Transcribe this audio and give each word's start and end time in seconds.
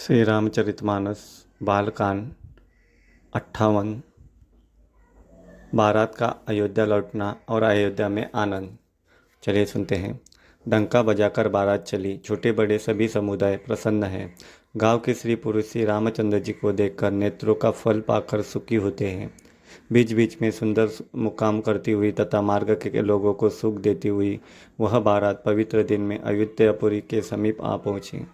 श्री 0.00 0.24
रामचरितमानस 0.24 1.46
बालकांड 1.62 2.32
अट्ठावन, 3.34 4.02
बारात 5.74 6.14
का 6.14 6.26
अयोध्या 6.26 6.84
लौटना 6.84 7.36
और 7.48 7.62
अयोध्या 7.62 8.08
में 8.08 8.30
आनंद। 8.34 8.76
चलिए 9.42 9.64
सुनते 9.64 9.94
हैं। 9.94 10.20
डंका 10.68 11.02
बजाकर 11.02 11.48
बारात 11.48 11.82
चली। 11.82 12.18
छोटे 12.18 12.52
बड़े 12.52 12.78
सभी 12.78 13.08
समुदाय 13.08 13.56
प्रसन्न 13.56 14.04
हैं। 14.04 14.36
गाँव 14.76 14.98
के 14.98 15.14
श्री 15.14 15.34
पुरुष 15.34 15.64
श्री 15.64 15.84
रामचंद्र 15.84 16.38
जी 16.38 16.52
को 16.52 16.72
देखकर 16.72 17.10
नेत्रों 17.10 17.54
का 17.54 17.70
फल 17.70 18.00
पाकर 18.00 18.42
सुखी 18.42 18.76
होते 18.76 19.06
हैं। 19.06 19.34
बीच 19.92 20.12
बीच 20.12 20.42
में 20.42 20.50
सुंदर 20.50 20.88
मुकाम 21.16 21.60
करती 21.60 21.92
हुई 21.92 22.12
तथा 22.12 22.42
मार्ग 22.42 22.70
के 22.70 23.02
लोगों 23.02 23.34
को 23.34 23.48
सुख 23.48 23.74
देती 23.74 24.08
हुई 24.08 24.40
वह 24.80 25.00
बारात 25.00 25.42
पवित्र 25.46 25.82
दिन 25.82 26.00
में 26.00 26.18
अयोध्यापुरी 26.20 27.00
के 27.00 27.22
समीप 27.22 27.58
आ 27.62 27.76
पहुँची। 27.76 28.26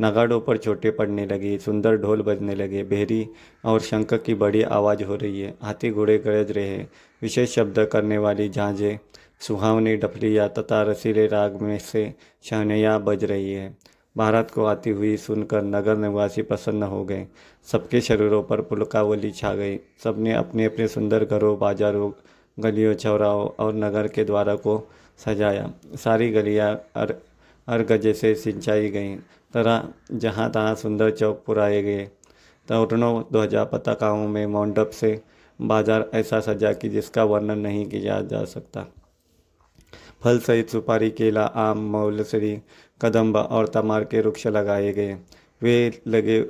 नगाड़ों 0.00 0.40
पर 0.40 0.56
चोटें 0.56 0.96
पड़ने 0.96 1.26
लगी, 1.26 1.58
सुंदर 1.58 1.96
ढोल 1.96 2.22
बजने 2.22 2.54
लगे, 2.54 2.82
बेहरी 2.82 3.28
और 3.64 3.80
शंख 3.80 4.14
की 4.14 4.34
बड़ी 4.34 4.62
आवाज़ 4.62 5.04
हो 5.04 5.14
रही 5.14 5.40
है। 5.40 5.54
हाथी 5.62 5.90
घोड़े 5.90 6.18
गरज 6.18 6.50
रहे 6.50 6.78
विशेष 7.22 7.54
शब्द 7.54 7.84
करने 7.84 8.18
वाली 8.18 8.48
झांझें, 8.48 8.98
सुहावनी 9.40 9.96
डफलिया 9.96 10.48
तथा 10.48 10.82
रसीले 10.82 11.26
राग 11.26 11.60
में 11.62 11.78
से 11.78 12.14
शहनैया 12.42 12.98
बज 12.98 13.24
रही 13.24 13.52
है। 13.52 13.76
भारत 14.16 14.50
को 14.50 14.64
आती 14.64 14.90
हुई 14.90 15.16
सुनकर 15.16 15.62
नगर 15.62 15.96
निवासी 15.96 16.42
प्रसन्न 16.42 16.82
हो 16.82 17.04
गए। 17.04 17.26
सबके 17.72 18.00
शरीरों 18.00 18.42
पर 18.42 18.60
पुलकावली 18.60 19.30
छा 19.30 19.54
गई। 19.54 19.78
सबने 20.04 20.32
अपने 20.32 20.64
अपने 20.64 20.88
सुंदर 20.88 21.24
घरों, 21.24 21.58
बाजारों, 21.58 22.10
गलियों, 22.58 22.94
चौराहों 22.94 23.64
और 23.64 23.74
नगर 23.74 24.08
के 24.08 24.24
द्वारा 24.24 24.54
को 24.54 24.90
सजाया। 25.18 25.72
सारी 25.94 26.30
गलियाँ 26.30 26.74
अर 26.96 27.14
हर 27.70 27.82
गजे 27.82 28.12
से 28.12 28.34
सिंचाई 28.34 28.88
गई। 28.88 29.16
तरह 29.54 29.88
जहाँ 30.12 30.50
तहाँ 30.50 30.74
सुंदर 30.74 31.10
चौक 31.10 31.42
पुराए 31.46 31.82
गए 31.82 32.04
तोरणों 32.68 33.22
ध्वजा 33.32 33.64
पताकाओं 33.64 34.26
में 34.28 34.46
मंडप 34.46 34.90
से 34.90 35.20
बाज़ार 35.58 36.08
ऐसा 36.14 36.40
सजा 36.40 36.72
कि 36.72 36.88
जिसका 36.88 37.24
वर्णन 37.24 37.58
नहीं 37.58 37.86
किया 37.86 38.20
जा 38.22 38.44
सकता। 38.44 38.86
फल 40.22 40.38
सहित 40.38 40.70
सुपारी, 40.70 41.10
केला, 41.10 41.44
आम 41.44 41.78
मौलसरी 41.90 42.58
कदम्ब 43.00 43.36
और 43.36 43.68
तमार 43.68 44.04
के 44.04 44.20
वृक्ष 44.20 44.46
लगाए 44.46 44.92
गए। 44.92 45.16
वे 45.62 46.02
लगे 46.06 46.44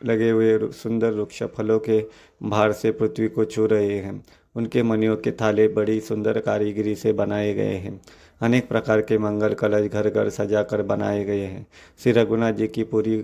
लगे 0.00 0.30
हुए 0.30 0.58
सुंदर 0.72 1.12
वृक्ष 1.12 1.42
फलों 1.56 1.78
के 1.78 2.00
भार 2.42 2.72
से 2.72 2.90
पृथ्वी 2.92 3.28
को 3.28 3.44
छू 3.44 3.66
रहे 3.66 3.98
हैं। 3.98 4.22
उनके 4.56 4.82
मनियों 4.82 5.16
के 5.16 5.32
थाले 5.32 5.66
बड़ी 5.68 6.00
सुंदर 6.00 6.38
कारीगरी 6.40 6.94
से 6.94 7.12
बनाए 7.12 7.52
गए 7.54 7.76
हैं। 7.76 8.00
अनेक 8.40 8.68
प्रकार 8.68 9.00
के 9.00 9.18
मंगल 9.18 9.54
कलश 9.54 9.90
घर 9.90 10.08
घर 10.10 10.28
सजा 10.28 10.62
कर 10.62 10.82
बनाए 10.82 11.24
गए 11.24 11.44
हैं। 11.44 11.66
श्री 11.98 12.12
रघुनाथ 12.12 12.52
जी 12.52 12.68
की 12.68 12.82
पूरी 12.84 13.16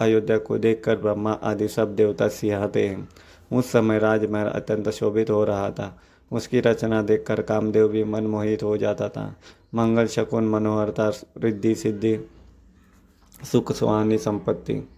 अयोध्या 0.00 0.38
को 0.38 0.58
देखकर 0.58 0.96
ब्रह्मा 0.96 1.32
आदि 1.32 1.68
सब 1.68 1.94
देवता 1.96 2.28
सिहाते 2.28 2.86
हैं। 2.88 3.08
उस 3.52 3.72
समय 3.72 3.98
राजमहल 3.98 4.46
अत्यंत 4.46 4.88
शोभित 4.88 5.30
हो 5.30 5.44
रहा 5.44 5.70
था। 5.70 5.96
उसकी 6.32 6.60
रचना 6.60 7.02
देखकर 7.02 7.42
कामदेव 7.42 7.88
भी 7.88 8.04
मन 8.04 8.26
मोहित 8.26 8.62
हो 8.62 8.76
जाता 8.76 9.08
था। 9.08 9.34
मंगल, 9.74 10.06
शकुन, 10.06 10.48
मनोहरता, 10.48 11.10
रिद्धि, 11.38 11.74
सिद्धि, 11.74 12.18
सुख, 13.52 13.72
सुहानी, 13.72 14.18
संपत्ति 14.18 14.88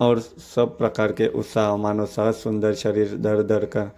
और 0.00 0.18
सब 0.20 0.76
प्रकार 0.78 1.12
के 1.12 1.26
उत्साह 1.28 1.76
मानो 1.76 2.06
सहज, 2.06 2.34
सुंदर 2.34 2.74
शरीर 2.74 3.16
दर 3.16 3.42
धर 3.42 3.64
कर 3.64 3.90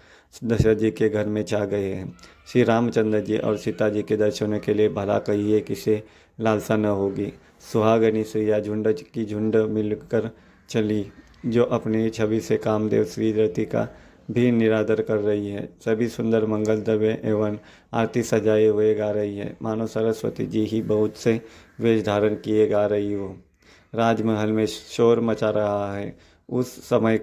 दशरथ 0.45 0.77
जी 0.77 0.91
के 0.91 1.09
घर 1.09 1.27
में 1.27 1.45
जा 1.45 1.65
गए 1.65 1.93
हैं। 1.93 2.17
श्री 2.53 2.63
रामचंद्र 2.63 3.21
जी 3.21 3.39
और 3.39 3.57
सीता 3.57 3.89
जी 3.89 4.03
के 4.03 4.17
दर्शनों 4.17 4.59
के 4.59 4.75
लिए 4.75 4.89
भला 4.89 5.19
कहिए 5.19 5.61
किसे 5.61 6.03
लालसा 6.41 6.77
न 6.77 6.85
होगी। 6.85 7.33
सुहागनी 7.73 8.25
श्रिया 8.25 8.61
झुंड 8.61 8.93
की 8.93 9.25
झुंड 9.25 9.57
मिलकर 9.57 10.31
चली, 10.71 11.07
जो 11.47 11.65
अपनी 11.65 12.11
छवि 12.11 12.41
से 12.41 12.57
कामदेव 12.57 13.05
श्री 13.05 13.33
रति 13.33 13.65
का 13.65 13.89
भी 14.31 14.51
निरादर 14.51 15.01
कर 15.03 15.17
रही 15.17 15.49
है। 15.49 15.69
सभी 15.85 16.09
सुंदर 16.09 16.47
मंगल 16.47 16.81
द्रव्य 16.81 17.21
एवं 17.25 17.59
आरती 17.93 18.23
सजाए 18.23 18.67
हुए 18.67 18.95
गा 18.95 19.11
रही 19.11 19.37
है। 19.39 19.57
मानो 19.63 19.87
सरस्वती 19.87 20.47
जी 20.47 20.65
ही 20.65 20.83
बहुत 20.83 21.17
से 21.17 21.41
वेश 21.81 22.05
धारण 22.05 22.35
किए 22.35 22.67
गा 22.67 22.87
रही 22.87 23.13
हो। 23.13 23.37
राजमहल 23.95 24.53
में 24.53 24.67
शोर 24.67 25.21
मचा 25.21 25.51
रहा 25.51 25.97
है। 25.97 26.19
उस 26.49 26.89
समय 26.89 27.19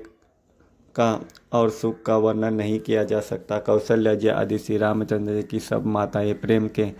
का 0.96 1.26
और 1.54 1.70
सुख 1.70 2.02
का 2.02 2.18
वर्णन 2.18 2.54
नहीं 2.54 2.80
किया 2.80 3.04
जा 3.04 3.20
सकता। 3.20 3.60
कौशल्या 3.60 4.16
जी 4.16 4.28
आदि 4.28 4.58
श्री 4.58 4.78
रामचंद्र 4.78 5.34
जी 5.34 5.44
की 5.44 5.60
सब 5.60 5.86
माताएँ 5.86 6.34
प्रेम 6.34 6.68
के 6.68 6.92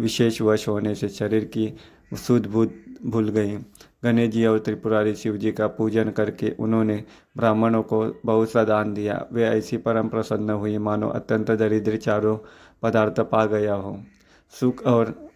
विशेष 0.00 0.42
वश 0.42 0.68
होने 0.68 0.94
से 0.94 1.08
शरीर 1.08 1.44
की 1.44 1.72
शुद्ध 2.16 2.46
भूल 3.04 3.28
गई। 3.28 3.56
गणेश 4.04 4.30
जी 4.30 4.46
और 4.46 4.58
त्रिपुरारी 4.58 5.14
शिव 5.14 5.36
जी 5.36 5.52
का 5.52 5.66
पूजन 5.66 6.10
करके 6.10 6.50
उन्होंने 6.50 7.04
ब्राह्मणों 7.36 7.82
को 7.82 8.20
बहुत 8.24 8.50
सा 8.50 8.64
दान 8.64 8.94
दिया। 8.94 9.26
वे 9.32 9.44
ऐसी 9.44 9.76
परम 9.76 10.08
प्रसन्न 10.08 10.50
हुई, 10.50 10.78
मानो 10.78 11.08
अत्यंत 11.08 11.50
दरिद्र 11.50 11.96
चारों 11.96 12.38
पदार्थ 12.82 13.20
पा 13.20 13.46
गया 13.46 13.74
हो। 13.74 13.98
सुख 14.50 14.86
और 14.86 15.27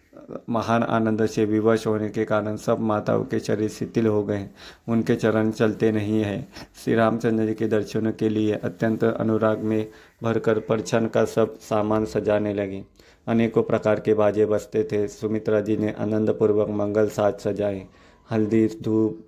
महान 0.49 0.83
आनंद 0.83 1.25
से 1.25 1.45
विवश 1.45 1.87
होने 1.87 2.09
के 2.09 2.25
कारण 2.25 2.55
सब 2.55 2.79
माताओं 2.79 3.23
के 3.23 3.39
शरीर 3.39 3.69
शिथिल 3.69 4.07
हो 4.07 4.23
गए। 4.23 4.49
उनके 4.87 5.15
चरण 5.15 5.51
चलते 5.51 5.91
नहीं 5.91 6.23
है। 6.23 6.47
श्री 6.83 6.95
रामचंद्र 6.95 7.45
जी 7.45 7.53
के 7.53 7.67
दर्शनों 7.67 8.11
के 8.11 8.29
लिए 8.29 8.53
अत्यंत 8.53 9.03
अनुराग 9.03 9.59
में 9.59 9.89
भरकर 10.23 10.59
परछन 10.59 11.07
का 11.07 11.25
सब 11.25 11.59
सामान 11.59 12.05
सजाने 12.05 12.53
लगे। 12.53 12.83
अनेकों 13.27 13.63
प्रकार 13.63 13.99
के 13.99 14.13
बाजे 14.13 14.45
बजते 14.45 14.83
थे। 14.83 15.07
सुमित्रा 15.07 15.59
जी 15.59 15.77
ने 15.77 15.95
आनंदपूर्वक 15.99 16.69
मंगल 16.69 17.07
साज 17.07 17.33
सजाए। 17.39 17.87
हल्दी, 18.31 18.67
धूप, 18.81 19.25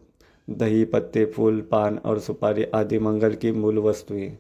दही 0.50 0.86
पत्ते, 0.86 1.26
फूल, 1.26 1.62
पान 1.62 1.98
और 1.98 2.20
सुपारी 2.20 2.64
आदि 2.64 3.00
मंगल 3.00 3.34
की 3.34 3.52
मूल 3.52 3.78
वस्तुएँ 3.78 4.38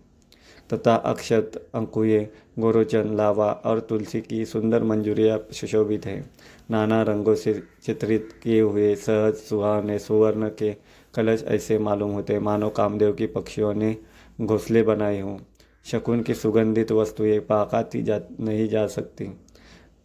तथा 0.73 0.95
अक्षत 0.95 1.51
अंकुए 1.75 2.27
गोरोचन, 2.59 3.15
लावा 3.15 3.51
और 3.51 3.79
तुलसी 3.79 4.21
की 4.21 4.45
सुंदर 4.45 4.83
मंजूरियाँ 4.83 5.39
सुशोभित 5.51 6.05
हैं। 6.05 6.31
नाना 6.71 7.01
रंगों 7.01 7.35
से 7.35 7.63
चित्रित 7.83 8.29
किए 8.43 8.61
हुए 8.61 8.95
सहज 8.95 9.33
सुहावने 9.33 9.99
सुवर्ण 9.99 10.49
के 10.49 10.73
कलश 11.15 11.43
ऐसे 11.47 11.77
मालूम 11.79 12.11
होते 12.11 12.33
हैं। 12.33 12.39
मानो 12.39 12.69
कामदेव 12.69 13.13
की 13.13 13.25
पक्षियों 13.25 13.73
ने 13.73 13.97
घोंसले 14.41 14.83
बनाए 14.83 15.21
हों। 15.21 15.37
शकुन 15.85 16.21
की 16.21 16.33
सुगंधित 16.33 16.91
वस्तुएँ 16.91 17.39
पाकाती 17.39 18.03
जा, 18.03 18.19
नहीं 18.39 18.67
जा 18.69 18.87
सकती। 18.87 19.37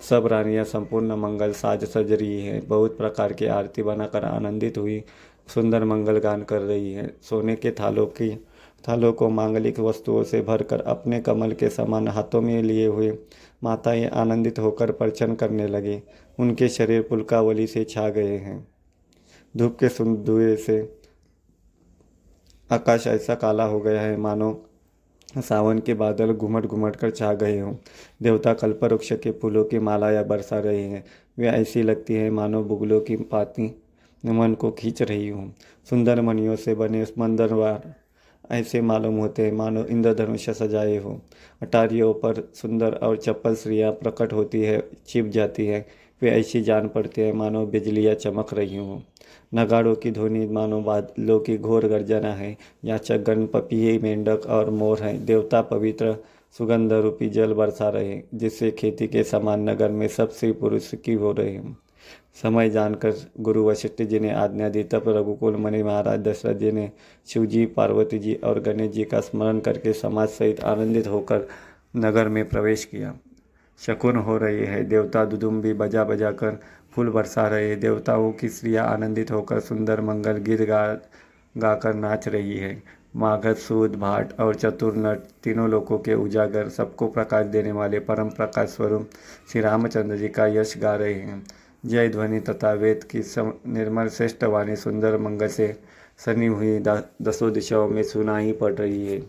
सब 0.01 0.27
रानियाँ 0.27 0.65
संपूर्ण 0.65 1.17
मंगल 1.17 1.53
साज 1.53 1.85
सज 1.85 2.13
रही 2.13 2.41
हैं। 2.41 2.69
बहुत 2.69 2.99
प्रकार 2.99 3.33
की 3.33 3.47
आरती 3.47 3.83
बनाकर 3.83 4.25
आनंदित 4.25 4.79
हुई। 4.79 5.03
सुंदर 5.55 5.85
मंगल 5.85 6.19
गान 6.19 6.43
कर 6.43 6.61
रही 6.61 6.93
हैं। 6.93 7.17
सोने 7.23 7.57
के 7.57 7.71
थालों 7.71 8.07
की 8.07 8.45
थालों 8.89 9.13
को 9.13 9.29
मांगलिक 9.29 9.81
वस्तुओं 9.81 10.23
से 10.23 10.41
भरकर 10.41 10.81
अपने 10.81 11.21
कमल 11.21 11.53
के 11.53 11.69
समान 11.69 12.09
हाथों 12.09 12.41
में 12.41 12.63
लिए 12.63 12.87
हुए 12.87 13.19
माताएँ 13.65 14.07
आनंदित 14.07 14.59
होकर 14.59 14.93
परचन 14.93 15.35
करने 15.35 15.67
लगे। 15.67 16.03
उनके 16.39 16.69
शरीर 16.69 17.03
पुलकावली 17.03 17.67
से 17.67 17.85
छा 17.85 18.09
गए 18.09 18.37
हैं। 18.37 18.69
धूप 19.57 19.77
के 19.81 19.89
सुंदुए 19.89 20.57
से 20.57 21.01
आकाश 22.71 23.07
ऐसा 23.07 23.35
काला 23.35 23.65
हो 23.65 23.81
गया 23.81 24.01
है, 24.01 24.17
मानो 24.17 24.67
सावन 25.39 25.79
के 25.79 25.95
बादल 25.95 26.33
घुमट 26.33 26.67
घुमट 26.67 26.97
कर 26.97 27.11
छा 27.11 27.33
गए 27.33 27.59
हों। 27.59 27.75
देवता 28.23 28.53
कल्पवृक्ष 28.53 29.13
के 29.13 29.31
फूलों 29.31 29.65
की 29.65 29.79
मालाया 29.79 30.23
बरसा 30.23 30.59
रहे 30.59 30.83
हैं। 30.83 31.05
वे 31.39 31.49
ऐसी 31.49 31.83
लगती 31.83 32.15
है 32.15 32.31
मानो 32.31 32.65
बुगलों 32.65 33.01
की 33.01 33.17
पाती 33.17 33.83
मन 34.27 34.55
को 34.55 34.71
खींच 34.71 35.03
रही 35.03 35.29
हूँ। 35.29 35.55
सुंदर 35.91 36.21
मनियों 36.21 36.57
से 36.57 36.75
बने 36.75 37.07
मंदरवार 37.19 37.95
ऐसे 38.51 38.81
मालूम 38.81 39.17
होते, 39.17 39.53
मानो 39.53 39.85
इंद्रधनुष 39.85 40.51
सजाए 40.51 40.97
हो। 40.97 41.21
अटारियों 41.63 42.15
पर 42.15 42.51
सुंदर 42.55 42.93
और 42.93 43.17
चप्पल 43.17 43.55
श्रिया 43.55 43.91
प्रकट 43.91 44.33
होती 44.33 44.61
है, 44.61 44.89
छिप 45.07 45.27
जाती 45.27 45.67
है। 45.67 45.87
वे 46.23 46.31
ऐसी 46.31 46.61
जान 46.61 46.89
पड़ती 46.89 47.21
है, 47.21 47.33
मानो 47.33 47.67
बिजलियाँ 47.67 48.15
चमक 48.15 48.55
रही 48.55 48.77
हों। 48.77 49.01
नगाड़ों 49.55 49.95
की 49.95 50.11
ध्वनि, 50.11 50.47
मानो 50.47 50.81
बादलों 50.81 51.41
की 51.41 51.59
घोर 51.59 51.87
गर्जना 51.87 52.35
है। 52.35 52.57
याचक 52.85 53.19
गण 53.19 53.47
पपी 53.47 53.99
मेंढक 53.99 54.47
और 54.47 54.71
मोर 54.71 54.99
हैं। 54.99 55.25
देवता 55.25 55.63
पवित्र 55.63 56.17
सुगंध 56.59 56.93
रूपी 56.93 57.29
जल 57.29 57.53
बरसा 57.53 57.89
रहे 57.89 58.23
जिससे 58.35 58.71
खेती 58.71 59.07
के 59.07 59.25
समान 59.25 59.71
नगर 59.71 59.91
में 59.91 60.09
सबसे 60.09 60.53
पुरुष 60.53 60.95
की 60.95 61.13
हो 61.13 61.33
रहे 61.33 61.51
हैं। 61.51 61.77
समय 62.43 62.71
जानकर 62.71 63.15
गुरु 63.41 63.65
वशिष्ठ 63.65 64.03
जी 64.03 64.21
ने 64.21 64.31
आज्ञा 64.33 64.69
दी। 64.69 64.83
तब 64.83 65.05
रघुकुल 65.09 65.57
मणि 65.57 65.83
महाराज 65.83 66.21
दशरथ 66.21 66.55
जी 66.55 66.73
ने 66.73 66.91
शिव 67.27 67.47
जी 67.47 67.65
पार्वती 67.67 68.19
जी 68.19 68.35
और 68.35 68.61
गणेश 68.61 68.91
जी 68.91 69.05
का 69.05 69.21
स्मरण 69.21 69.61
करके 69.61 69.93
समाज 69.93 70.29
सहित 70.29 70.61
आनंदित 70.65 71.07
होकर 71.07 71.49
नगर 71.97 72.29
में 72.29 72.49
प्रवेश 72.49 72.85
किया। 72.85 73.15
शकुन 73.81 74.17
हो 74.17 74.37
रही 74.39 74.65
है। 74.65 74.83
देवता 74.85 75.25
दुदुम्बी 75.25 75.73
बजा 75.73 76.05
बजा 76.05 76.31
कर 76.33 76.61
फूल 76.93 77.11
बरसा 77.11 77.47
रहे 77.49 77.77
देवताओं 77.77 78.31
की 78.33 78.49
स्त्रियाँ 78.49 78.87
आनंदित 78.87 79.31
होकर 79.31 79.61
सुंदर 79.61 80.01
मंगल 80.01 80.37
गीत 80.39 80.61
गा, 80.61 80.87
गाकर 81.55 81.95
नाच 81.95 82.29
रही 82.29 82.57
है। 82.57 82.83
माघत 83.17 83.57
सूद, 83.57 83.95
भाट 83.97 84.41
और 84.41 84.55
चतुर 84.55 84.97
नट 84.97 85.23
तीनों 85.45 85.69
लोगों 85.69 85.99
के 85.99 86.15
उजागर 86.15 86.69
सबको 86.69 87.07
प्रकाश 87.09 87.47
देने 87.47 87.73
वाले 87.73 87.99
परम 88.01 88.29
प्रकाश 88.29 88.69
स्वरूप 88.69 89.11
श्री 89.53 89.61
रामचंद्र 89.61 90.17
जी 90.17 90.29
का 90.29 90.47
यश 90.47 90.75
गा 90.79 90.95
रहे 90.97 91.15
हैं। 91.15 91.43
जय 91.87 92.09
ध्वनि 92.09 92.41
तथा 92.41 92.73
वेद 92.73 93.05
की 93.05 93.21
निर्मल 93.67 94.09
श्रेष्ठ 94.09 94.45
वाणी 94.45 94.77
सुंदर 94.77 95.17
मंगल 95.19 95.49
से 95.49 95.75
सनी 96.19 96.47
हुई 96.47 96.79
दसों 96.79 97.53
दिशाओं 97.53 97.89
में 97.89 98.03
सुनाई 98.03 98.53
पड़ 98.53 98.73
रही 98.73 99.07
है। 99.07 99.23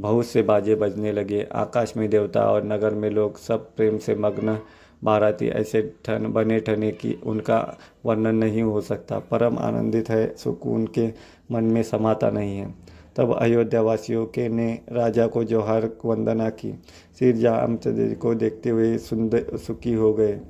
बहुत 0.00 0.26
से 0.26 0.42
बाजे 0.42 0.74
बजने 0.74 1.12
लगे। 1.12 1.46
आकाश 1.52 1.92
में 1.96 2.08
देवता 2.10 2.44
और 2.44 2.64
नगर 2.64 2.94
में 2.94 3.08
लोग 3.10 3.38
सब 3.38 3.70
प्रेम 3.76 3.98
से 3.98 4.14
मग्न 4.14 4.58
बाराती 5.04 5.48
ऐसे 5.48 5.82
ठन 6.04 6.26
बने 6.32 6.58
ठने 6.60 6.90
कि 6.90 7.16
उनका 7.26 7.78
वर्णन 8.06 8.34
नहीं 8.34 8.62
हो 8.62 8.80
सकता। 8.80 9.18
परम 9.18 9.58
आनंदित 9.58 10.10
है, 10.10 10.34
सुकून 10.36 10.86
के 10.86 11.06
मन 11.52 11.64
में 11.64 11.82
समाता 11.82 12.30
नहीं 12.30 12.58
है। 12.58 12.74
तब 13.16 13.36
अयोध्या 13.38 13.82
वासियों 13.82 14.26
के 14.26 14.48
ने 14.48 14.78
राजा 14.92 15.26
को 15.26 15.44
जोहार 15.44 15.90
वंदना 16.04 16.48
की। 16.50 16.72
सिर 17.18 17.36
रामचंद्र 17.36 18.14
को 18.14 18.34
देखते 18.34 18.70
हुए 18.70 18.96
सुंदर 18.98 19.56
सुखी 19.56 19.92
हो 19.92 20.12
गए। 20.14 20.40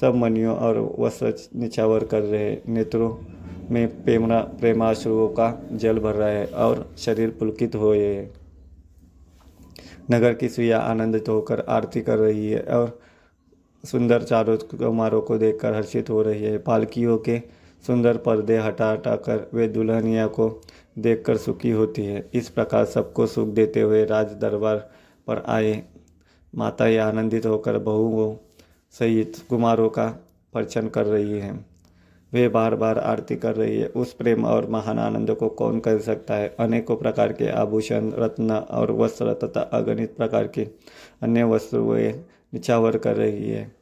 सब 0.00 0.14
मनियों 0.14 0.56
और 0.56 0.78
वस्त्र 0.98 1.34
निछावर 1.56 2.04
कर 2.04 2.22
रहे 2.22 2.56
नेत्रों 2.68 3.16
में 3.70 4.04
प्रेमरा 4.04 4.40
प्रेमाश्रुओं 4.40 5.28
का 5.28 5.68
जल 5.72 5.98
भर 5.98 6.14
रहा 6.14 6.28
है 6.28 6.46
और 6.46 6.94
शरीर 6.98 7.30
पुलकित 7.30 7.74
हो 7.74 7.92
है। 7.92 8.30
नगर 10.10 10.34
की 10.34 10.48
सुया 10.48 10.78
आनंदित 10.78 11.28
होकर 11.28 11.60
आरती 11.60 12.00
कर 12.00 12.18
रही 12.18 12.50
है 12.50 12.62
और 12.62 12.98
सुंदर 13.84 14.22
चारों 14.22 14.56
कुमारों 14.56 15.20
को 15.20 15.38
देखकर 15.38 15.74
हर्षित 15.74 16.10
हो 16.10 16.22
रही 16.22 16.42
है। 16.42 16.58
पालकियों 16.58 17.18
के 17.18 17.38
सुंदर 17.86 18.16
पर्दे 18.16 18.58
हटा 18.58 18.90
हटा 18.90 19.16
कर 19.16 19.50
वे 19.54 19.68
दुल्हनिया 19.68 20.26
को 20.26 20.62
देखकर 20.98 21.36
सुखी 21.36 21.70
होती 21.70 22.04
है। 22.04 22.30
इस 22.34 22.48
प्रकार 22.48 22.84
सबको 22.84 23.26
सुख 23.26 23.48
देते 23.48 23.80
हुए 23.80 24.04
राज 24.04 24.32
दरबार 24.32 24.76
पर 25.26 25.42
आए। 25.46 25.82
माताएँ 26.54 26.96
आनंदित 26.96 27.46
होकर 27.46 27.78
बहुओं 27.78 28.34
सहित 28.98 29.36
कुमारों 29.48 29.88
का 29.88 30.06
पर्चन 30.54 30.88
कर 30.88 31.06
रही 31.06 31.38
है। 31.38 31.64
वे 32.32 32.48
बार 32.48 32.74
बार 32.74 32.98
आरती 32.98 33.36
कर 33.36 33.54
रही 33.54 33.78
है। 33.78 33.86
उस 33.86 34.12
प्रेम 34.12 34.44
और 34.44 34.70
महान 34.70 34.98
आनंद 34.98 35.30
को 35.30 35.48
कौन 35.48 35.80
कर 35.80 35.98
सकता 35.98 36.34
है? 36.34 36.56
अनेकों 36.60 36.96
प्रकार 36.96 37.32
के 37.32 37.48
आभूषण, 37.48 38.12
रत्न 38.18 38.50
और 38.50 38.92
वस्त्र 38.92 39.32
तथा 39.32 39.60
अगणित 39.60 40.16
प्रकार 40.16 40.46
के 40.46 40.68
अन्य 41.22 41.44
वस्तुएँ 41.44 42.12
निछावर 42.54 42.96
कर 42.96 43.16
रही 43.16 43.50
है। 43.50 43.72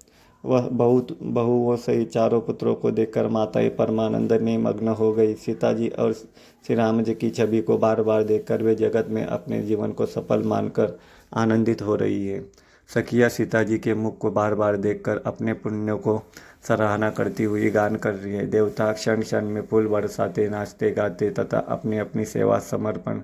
वह 0.45 0.69
बहुत, 0.69 1.19
बहुओं 1.23 1.77
सही 1.77 2.05
चारों 2.05 2.41
पुत्रों 2.41 2.75
को 2.75 2.91
देखकर 2.91 3.29
माता 3.29 3.69
परमानंद 3.69 4.33
में 4.33 4.59
मग्न 4.59 4.89
हो 4.89 5.13
गई। 5.13 5.35
सीता 5.35 5.73
जी 5.73 5.89
और 5.89 6.13
श्री 6.13 6.75
राम 6.75 7.03
जी 7.03 7.15
की 7.15 7.31
छवि 7.31 7.61
को 7.61 7.79
बार 7.79 8.03
बार 8.03 8.23
देखकर 8.23 8.63
वे 8.63 8.75
जगत 8.75 9.07
में 9.11 9.25
अपने 9.25 9.63
जीवन 9.63 9.93
को 9.93 10.07
सफल 10.07 10.43
मानकर 10.43 10.99
आनंदित 11.35 11.83
हो 11.83 11.95
रही 11.95 12.29
है। 12.29 12.70
सखिया 12.91 13.29
सीता 13.29 13.63
जी 13.63 13.79
के 13.79 13.95
मुख 13.95 14.17
को 14.19 14.31
बार 14.31 14.55
बार 14.55 14.77
देखकर 14.77 15.21
अपने 15.27 15.53
पुण्यों 15.55 15.97
को 15.99 16.23
सराहना 16.69 17.11
करती 17.11 17.45
हुई 17.45 17.71
गान 17.71 17.97
कर 17.97 18.15
रही 18.15 18.33
है। 18.33 18.47
देवता 18.47 18.91
क्षण 18.93 19.21
क्षण 19.23 19.45
में 19.45 19.61
फूल 19.63 19.87
बरसाते, 19.87 20.49
नाचते, 20.49 20.91
गाते 20.91 21.31
तथा 21.31 21.59
अपनी 21.69 21.99
अपनी 21.99 22.25
सेवा 22.25 22.59
समर्पण 22.61 23.21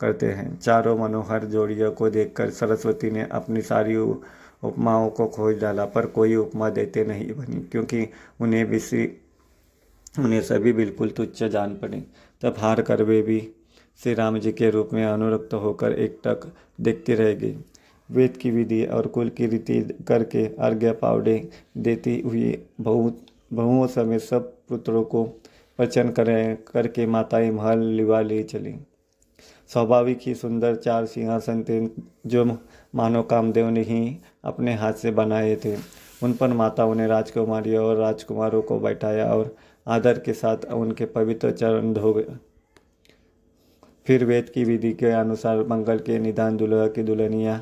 करते 0.00 0.26
हैं। 0.26 0.58
चारों 0.58 0.96
मनोहर 0.98 1.44
जोड़ियों 1.44 1.90
को 1.92 2.10
देखकर 2.10 2.50
सरस्वती 2.50 3.10
ने 3.10 3.26
अपनी 3.32 3.62
सारी 3.62 3.96
उपमाओं 3.96 5.08
को 5.10 5.26
खोज 5.26 5.60
डाला, 5.60 5.84
पर 5.84 6.06
कोई 6.06 6.34
उपमा 6.36 6.68
देते 6.70 7.04
नहीं 7.04 7.32
बनी, 7.32 7.60
क्योंकि 7.62 8.08
उन्हें 8.40 8.66
भी 8.66 9.06
उन्हें 10.18 10.40
सभी 10.42 10.72
बिल्कुल 10.72 11.10
तुच्छ 11.10 11.42
जान 11.44 11.74
पड़े। 11.76 12.02
तब 12.42 12.54
हार 12.58 12.80
कर 12.82 13.02
वे 13.02 13.20
भी 13.22 13.40
श्री 14.00 14.14
राम 14.14 14.38
जी 14.38 14.52
के 14.52 14.70
रूप 14.70 14.90
में 14.92 15.04
अनुरक्त 15.04 15.54
होकर 15.54 15.92
एक 15.92 16.18
टक 16.24 16.52
देखती 16.80 17.14
रह 17.14 17.32
गई। 17.34 17.56
वेद 18.10 18.36
की 18.36 18.50
विधि 18.50 18.84
और 18.84 19.06
कुल 19.06 19.28
की 19.28 19.46
रीति 19.46 19.80
करके 20.08 20.46
अर्घ्य 20.56 20.92
पावडे 20.92 21.50
देती 21.76 22.20
हुई 22.20 22.58
बहुत 22.80 23.26
बहुओं 23.52 23.86
समय 23.86 24.18
सब 24.18 24.52
पुत्रों 24.68 25.02
को 25.04 25.28
वचन 25.80 26.08
करें 26.08 26.56
करके 26.72 27.06
माताएँ 27.06 27.50
महल 27.50 27.78
लिवा 27.78 28.20
ले 28.20 28.42
चली। 28.42 28.74
स्वाभाविक 29.70 30.18
ही 30.22 30.34
सुंदर 30.34 30.76
चार 30.76 31.06
सिंहासन 31.06 31.62
थे, 31.62 31.86
जो 32.26 32.44
मानो 32.94 33.22
कामदेव 33.22 33.68
ने 33.68 33.82
ही 33.82 34.18
अपने 34.44 34.74
हाथ 34.74 34.92
से 34.92 35.10
बनाए 35.10 35.56
थे। 35.56 35.76
उन 36.22 36.32
पर 36.32 36.48
माताओं 36.48 36.94
ने 36.94 37.06
राजकुमारी 37.06 37.76
और 37.76 37.96
राजकुमारों 37.96 38.62
को 38.62 38.78
बैठाया 38.80 39.34
और 39.34 39.56
आदर 39.86 40.18
के 40.18 40.32
साथ 40.32 40.64
उनके 40.72 41.04
पवित्र 41.04 41.50
चरण 41.50 41.92
धो 41.92 42.12
गए 42.12 42.36
फिर 44.06 44.24
वेद 44.24 44.48
की 44.48 44.64
विधि 44.64 44.92
के 44.92 45.06
अनुसार 45.06 45.62
मंगल 45.66 45.98
के 45.98 46.18
निदान 46.18 46.56
दुल्हा 46.56 46.86
की 46.86 47.02
दुल्हनिया 47.02 47.60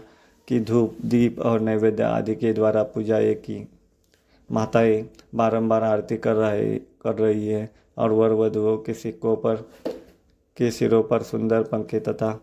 की 0.48 0.60
धूप, 0.60 0.96
दीप 1.04 1.40
और 1.40 1.60
नैवेद्य 1.60 2.02
आदि 2.02 2.34
के 2.34 2.52
द्वारा 2.52 2.82
पूजाएँ 2.82 3.34
की 3.34 3.68
माताएँ 4.52 5.10
बारंबार 5.34 5.82
आरती 5.82 6.16
कर 6.16 6.34
रहे, 6.34 6.76
कर 6.78 7.14
रही 7.14 7.48
है 7.48 7.70
और 7.98 8.12
वर 8.12 8.30
वधुओं 8.30 8.78
के 8.78 8.94
सिक्कों 8.94 9.36
पर, 9.36 9.56
के 10.56 10.70
सिरों 10.70 11.02
पर 11.02 11.22
सुंदर 11.22 11.62
पंखे 11.62 12.00
तथा 12.00 12.40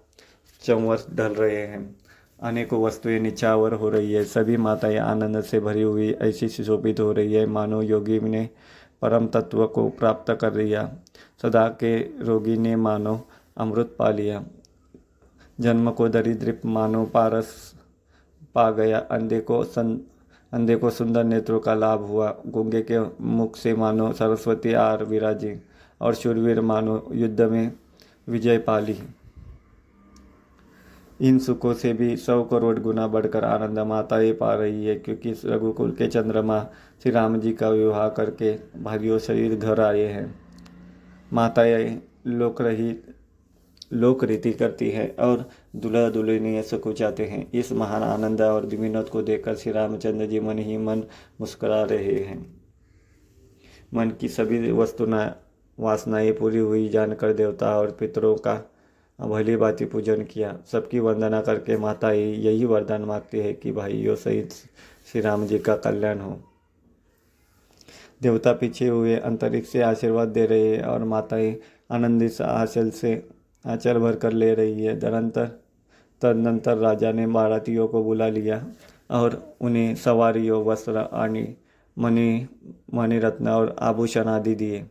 चंवर 0.61 0.97
ढल 1.15 1.33
रहे 1.33 1.67
हैं। 1.67 1.95
अनेकों 2.43 2.83
वस्तुएँ 2.83 3.19
निचावर 3.19 3.73
हो 3.73 3.89
रही 3.89 4.13
है। 4.13 4.23
सभी 4.23 4.57
माताएँ 4.57 4.97
आनंद 4.97 5.41
से 5.41 5.59
भरी 5.59 5.81
हुई, 5.81 6.11
ऐसी 6.11 6.49
सुशोभित 6.49 6.99
हो 6.99 7.11
रही 7.11 7.33
है। 7.33 7.45
मानो 7.45 7.81
योगी 7.81 8.19
ने 8.19 8.49
परम 9.01 9.27
तत्व 9.27 9.67
को 9.67 9.89
प्राप्त 9.89 10.37
कर 10.41 10.53
लिया। 10.53 10.95
सदा 11.41 11.67
के 11.67 11.99
रोगी 11.99 12.57
ने 12.57 12.75
मानो 12.75 13.27
अमृत 13.57 13.95
पा 13.99 14.09
लिया। 14.09 14.43
जन्म 15.59 15.91
को 15.91 16.09
दरिद्र 16.09 16.57
मानो 16.65 17.05
पारस 17.05 17.75
पा 18.55 18.69
गया। 18.71 18.99
अंधे 19.11 19.39
को 19.39 19.63
सन, 19.63 19.99
अंधे 20.51 20.75
को 20.75 20.89
सुंदर 20.89 21.23
नेत्रों 21.23 21.59
का 21.59 21.73
लाभ 21.73 22.01
हुआ। 22.01 22.35
गूँगे 22.47 22.81
के 22.81 22.99
मुख 23.25 23.57
से 23.57 23.73
मानो 23.75 24.11
सरस्वती 24.13 24.73
आर 24.73 25.03
विराजी 25.03 25.53
और 26.01 26.15
शूरवीर 26.15 26.61
मानो 26.61 27.03
युद्ध 27.13 27.41
में 27.41 27.71
विजय 28.27 28.57
पाली। 28.57 28.97
इन 31.19 31.37
सुखों 31.39 31.73
से 31.73 31.91
भी 31.93 32.15
सौ 32.17 32.43
करोड़ 32.43 32.79
गुना 32.79 33.07
बढ़कर 33.07 33.43
आनंद 33.43 33.79
माता 33.79 34.17
ही 34.17 34.31
पा 34.33 34.53
रही 34.53 34.85
है, 34.85 34.95
क्योंकि 34.95 35.35
रघुकुल 35.45 35.91
के 35.91 36.07
चंद्रमा 36.07 36.59
श्री 37.03 37.11
राम 37.11 37.39
जी 37.39 37.53
का 37.53 37.69
विवाह 37.69 38.07
करके 38.09 38.53
भाग्यो 38.79 39.19
शरीर 39.19 39.55
घर 39.55 39.79
आए 39.81 40.05
हैं। 40.05 40.33
माताएँ 41.33 42.01
लोक 42.27 42.61
रही 42.61 42.91
लोक 43.93 44.23
रीति 44.23 44.51
करती 44.51 44.89
है 44.89 45.15
और 45.19 45.49
दुल्हा 45.75 46.09
दुल्हनिया 46.09 46.61
सुख 46.61 46.87
जाते 46.87 47.25
हैं। 47.25 47.51
इस 47.51 47.71
महान 47.71 48.03
आनंद 48.03 48.41
और 48.41 48.65
विनोद 48.65 49.09
को 49.09 49.21
देखकर 49.21 49.55
श्री 49.55 49.71
रामचंद्र 49.71 50.25
जी 50.25 50.39
मन 50.39 50.59
ही 50.59 50.77
मन 50.77 51.03
मुस्कुरा 51.41 51.83
रहे 51.83 52.13
हैं। 52.13 52.61
मन 53.93 54.11
की 54.11 54.27
सभी 54.27 54.71
वस्तुना, 54.71 55.35
वासनाएँ 55.79 56.31
पूरी 56.31 56.57
हुई 56.57 56.89
जानकर 56.89 57.33
देवता 57.33 57.77
और 57.77 57.91
पितरों 57.91 58.35
का 58.35 58.71
भली 59.21 59.55
बाती 59.55 59.85
पूजन 59.85 60.23
किया। 60.23 60.57
सबकी 60.71 60.99
वंदना 60.99 61.41
करके 61.41 61.77
माता 61.77 62.09
ही 62.09 62.33
यही 62.33 62.65
वरदान 62.65 63.01
मांगती 63.01 63.39
है 63.39 63.53
कि 63.53 63.71
भाइयों 63.71 64.15
सहित 64.15 64.51
श्री 65.11 65.21
राम 65.21 65.45
जी 65.45 65.59
का 65.59 65.75
कल्याण 65.75 66.19
हो। 66.19 66.41
देवता 68.21 68.53
पीछे 68.53 68.87
हुए 68.87 69.15
अंतरिक्ष 69.15 69.69
से 69.69 69.81
आशीर्वाद 69.81 70.27
दे 70.27 70.45
रहे 70.45 70.75
हैं 70.75 70.83
और 70.83 71.03
माताएँ 71.03 71.55
आनंदित 71.91 72.41
हासिल 72.41 72.91
से 72.91 73.27
आंचल 73.65 73.97
भर 73.97 74.15
कर 74.15 74.31
ले 74.31 74.53
रही 74.53 74.83
है। 74.83 74.99
तदंतर 74.99 75.45
तदनंतर 76.21 76.77
राजा 76.77 77.11
ने 77.11 77.27
बारातियों 77.27 77.87
को 77.87 78.03
बुला 78.03 78.27
लिया 78.27 78.65
और 79.11 79.55
उन्हें 79.61 79.95
सवारियों, 79.95 80.63
वस्त्र 80.65 80.97
आनी 80.97 81.47
मणि, 81.97 82.47
मणिरत्न 82.93 83.47
और 83.47 83.75
आभूषण 83.79 84.27
आदि 84.27 84.55
दिए। 84.55 84.85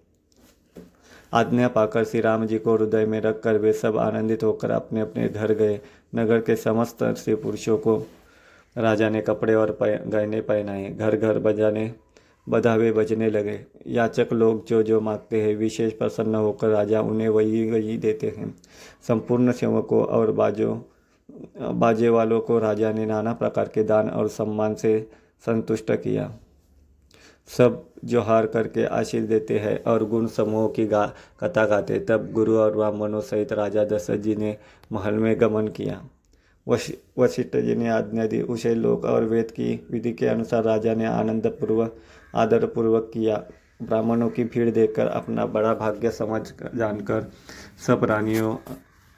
आज्ञा 1.33 1.69
पाकर 1.69 2.05
श्री 2.05 2.21
राम 2.21 2.47
जी 2.47 2.59
को 2.59 2.77
हृदय 2.77 3.07
में 3.07 3.21
रखकर 3.21 3.59
वे 3.59 3.73
सब 3.73 3.97
आनंदित 3.99 4.43
होकर 4.45 4.71
अपने 4.71 5.01
अपने 5.01 5.29
घर 5.29 5.53
गए। 5.53 5.81
नगर 6.15 6.41
के 6.41 6.57
समस्त 6.57 7.05
से 7.05 7.35
पुरुषों 7.35 7.79
को 7.79 7.97
राजा 8.79 9.09
ने 9.09 9.21
कपड़े 9.21 9.55
और 9.55 9.77
गहने 9.83 10.41
पहनाए। 10.41 10.91
घर 10.91 11.17
घर 11.17 11.39
बजाने 11.39 11.93
बधावे 12.49 12.93
बजने 12.93 13.31
लगे। 13.31 13.59
याचक 13.87 14.33
लोग 14.33 14.67
जो 14.67 14.83
जो 14.83 15.01
मांगते 15.01 15.43
हैं, 15.43 15.57
विशेष 15.57 15.93
प्रसन्न 15.93 16.35
होकर 16.35 16.69
राजा 16.69 17.01
उन्हें 17.01 17.29
वही 17.29 17.71
वही 17.71 17.99
देते 17.99 18.35
हैं। 18.37 18.55
संपूर्ण 19.09 19.53
सेवकों 19.53 20.05
और 20.05 20.33
बाजों, 20.33 20.79
बाजे 21.79 22.09
वालों 22.09 22.41
को 22.41 22.59
राजा 22.59 22.93
ने 22.93 23.07
नाना 23.07 23.33
प्रकार 23.33 23.69
के 23.69 23.85
दान 23.85 24.11
और 24.11 24.29
सम्मान 24.29 24.75
से 24.75 24.99
संतुष्ट 25.47 25.93
किया। 25.93 26.33
सब 27.49 27.85
जोहार 28.05 28.47
करके 28.47 28.85
आशीष 28.85 29.23
देते 29.23 29.59
हैं 29.59 29.83
और 29.85 30.05
गुण 30.05 30.27
समूह 30.27 30.69
की 30.69 30.87
गा, 30.87 31.07
कथा 31.41 31.65
गाते 31.67 31.99
तब 31.99 32.31
गुरु 32.33 32.57
और 32.57 32.75
ब्राह्मणों 32.75 33.21
सहित 33.21 33.53
राजा 33.53 33.85
दशरथ 33.85 34.19
जी 34.19 34.37
ने 34.37 34.57
महल 34.93 35.15
में 35.15 35.41
गमन 35.41 35.69
किया। 35.69 36.03
वशिष्ठ 36.67 37.57
जी 37.57 37.75
ने 37.75 37.89
आज्ञा 37.89 38.27
दी। 38.27 38.41
उसे 38.43 38.75
लोक 38.75 39.05
और 39.05 39.25
वेद 39.25 39.51
की 39.51 39.87
विधि 39.91 40.13
के 40.13 40.27
अनुसार 40.27 40.63
राजा 40.65 40.95
ने 40.95 41.07
आनंद 41.07 41.47
पूर्वक 41.61 41.97
आदर 42.35 42.67
पूर्वक 42.67 43.11
किया। 43.15 43.37
ब्राह्मणों 43.83 44.29
की 44.31 44.45
भीड़ 44.45 44.71
देखकर 44.71 45.07
अपना 45.07 45.47
बड़ा 45.47 45.75
भाग्य 45.75 46.11
समझ 46.11 46.43
जानकर 46.75 47.31
सब 47.87 48.05
रानियों, 48.05 48.57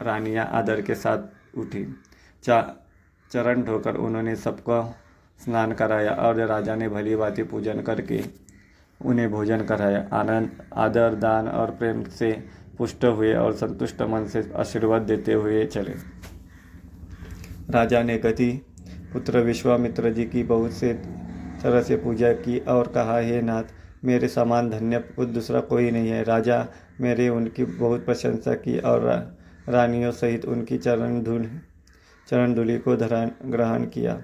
रानियाँ 0.01 0.47
आदर 0.53 0.81
के 0.83 0.95
साथ 0.95 1.59
उठी। 1.59 1.85
चा, 2.45 2.77
चरण 3.31 3.63
ढोकर 3.63 3.97
उन्होंने 3.97 4.37
सबको 4.37 4.83
स्नान 5.41 5.73
कराया 5.73 6.13
और 6.13 6.41
राजा 6.47 6.75
ने 6.75 6.89
भली 6.89 7.17
भांति 7.17 7.43
पूजन 7.43 7.81
करके 7.81 8.21
उन्हें 9.01 9.31
भोजन 9.31 9.65
कराया। 9.65 10.09
आनंद, 10.13 10.51
आदर, 10.75 11.15
दान 11.15 11.49
और 11.49 11.71
प्रेम 11.71 12.03
से 12.05 12.33
पुष्ट 12.79 13.05
हुए 13.05 13.35
और 13.35 13.53
संतुष्ट 13.53 14.03
मन 14.03 14.27
से 14.27 14.51
आशीर्वाद 14.57 15.03
देते 15.03 15.33
हुए 15.33 15.65
चले। 15.67 15.95
राजा 17.71 18.03
ने 18.03 18.17
गति 18.19 18.51
पुत्र 19.13 19.41
विश्वामित्र 19.41 20.11
जी 20.13 20.25
की 20.25 20.43
बहुत 20.43 20.73
से 20.73 20.93
तरह 21.63 21.83
से 21.83 21.97
पूजा 21.97 22.33
की 22.33 22.59
और 22.59 22.89
कहा 22.89 23.19
हे 23.19 23.41
नाथ 23.43 23.65
मेरे 24.05 24.29
समान 24.29 24.71
धन्य 24.71 24.99
दूसरा 25.21 25.61
कोई 25.61 25.91
नहीं 25.91 26.09
है। 26.09 26.23
राजा 26.25 26.67
मेरे 27.01 27.29
उनकी 27.29 27.65
बहुत 27.65 28.05
प्रशंसा 28.05 28.55
की 28.55 28.79
और 28.79 29.03
रा, 29.03 29.17
रानियों 29.69 30.13
सहित 30.13 30.45
उनकी 30.45 30.79
चरण 30.79 31.23
धूल 31.23 31.49
चरण 32.29 32.55
धूलि 32.55 32.79
को 32.79 32.97
धरान 32.97 33.31
ग्रहण 33.45 33.85
किया। 33.87 34.21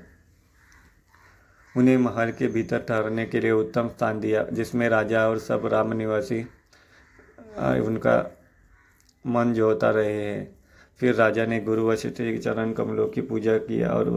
उन्हें 1.76 1.96
महल 1.98 2.30
के 2.30 2.46
भीतर 2.46 2.78
ठहरने 2.78 3.26
के 3.26 3.40
लिए 3.40 3.50
उत्तम 3.50 3.88
स्थान 3.88 4.20
दिया 4.20 4.46
जिसमें 4.52 4.88
राजा 4.88 5.28
और 5.28 5.38
सब 5.38 5.66
राम 5.66 5.92
निवासी 5.92 6.40
उनका 7.86 8.16
मन 9.26 9.52
जोता 9.52 9.90
रहे 9.90 10.12
हैं। 10.14 10.61
फिर 11.02 11.14
राजा 11.14 11.46
ने 11.46 11.60
गुरु 11.60 11.86
वशिष्ठ 11.88 12.16
के 12.16 12.38
चरण 12.38 12.72
कमलों 12.72 13.08
की 13.08 13.20
पूजा 13.20 13.58
किया 13.58 13.90
और 13.90 14.10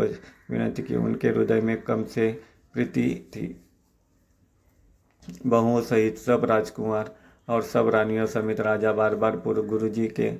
विनती 0.50 0.84
की, 0.84 0.96
उनके 0.96 1.27
हृदय 1.27 1.62
में 1.62 1.82
कम 1.82 2.04
से 2.04 2.42
प्रीति 2.74 3.32
थी। 3.36 3.65
बहुओं 5.46 5.82
सहित 5.82 6.18
सब 6.18 6.46
राजकुमार 6.46 7.15
और 7.50 7.62
सब 7.62 7.89
रानियों 7.89 8.25
समेत 8.25 8.60
राजा 8.60 8.92
बार 8.94 9.15
बार 9.15 9.38
पूर्व 9.38 9.63
गुरु 9.63 9.89
जी 9.89 10.08
के 10.08 10.32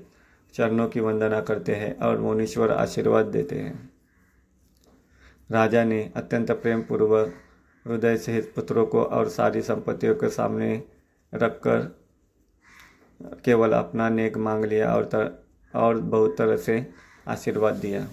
चरणों 0.54 0.88
की 0.88 1.00
वंदना 1.00 1.42
करते 1.42 1.76
हैं 1.76 1.98
और 1.98 2.18
मुनीश्वर 2.18 2.72
आशीर्वाद 2.72 3.26
देते 3.26 3.56
हैं। 3.56 3.90
राजा 5.52 5.84
ने 5.84 6.12
अत्यंत 6.16 6.52
प्रेम 6.52 6.82
पूर्वक 6.82 7.34
हृदय 7.88 8.18
सहित 8.18 8.54
पुत्रों 8.56 8.86
को 8.86 9.04
और 9.04 9.30
सारी 9.30 9.62
संपत्तियों 9.62 10.16
के 10.16 10.30
सामने 10.30 10.84
रखकर 11.34 11.80
केवल 13.46 13.72
अपना 13.72 14.10
नेक 14.10 14.38
मांग 14.38 14.66
लिया 14.66 14.94
और 14.94 15.45
और 15.76 16.00
बहुत 16.02 16.38
तरह 16.38 16.58
से 16.58 16.88
आशीर्वाद 17.28 17.76
दिया। 17.76 18.08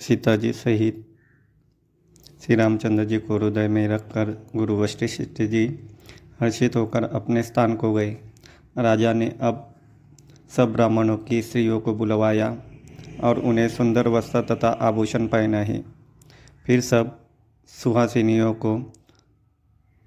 सीता 0.00 0.36
जी 0.36 0.52
सहित 0.52 1.02
श्री 2.40 2.54
रामचंद्र 2.54 3.04
जी 3.04 3.18
को 3.18 3.38
हृदय 3.38 3.68
में 3.68 3.88
रखकर 3.88 4.30
गुरु 4.56 4.76
वशिष्ठ 4.76 5.42
जी 5.42 5.66
हर्षित 6.40 6.76
होकर 6.76 7.04
अपने 7.04 7.42
स्थान 7.42 7.74
को 7.76 7.92
गए। 7.94 8.10
राजा 8.78 9.12
ने 9.12 9.28
अब 9.40 9.74
सब 10.56 10.72
ब्राह्मणों 10.72 11.16
की 11.18 11.42
स्त्रियों 11.42 11.80
को 11.80 11.94
बुलवाया 11.94 12.62
और 13.22 13.38
उन्हें 13.38 13.68
सुंदर 13.68 14.08
वस्त्र 14.08 14.42
तथा 14.42 14.68
आभूषण 14.68 15.26
पहनाए। 15.26 15.82
फिर 16.66 16.80
सब 16.80 17.18
सुहासिनियों 17.66 18.54
को 18.54 18.76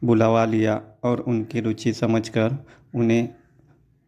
बुलावा 0.01 0.45
लिया 0.45 0.81
और 1.03 1.19
उनकी 1.19 1.61
रुचि 1.61 1.93
समझकर 1.93 2.65
उन्हें 2.95 3.29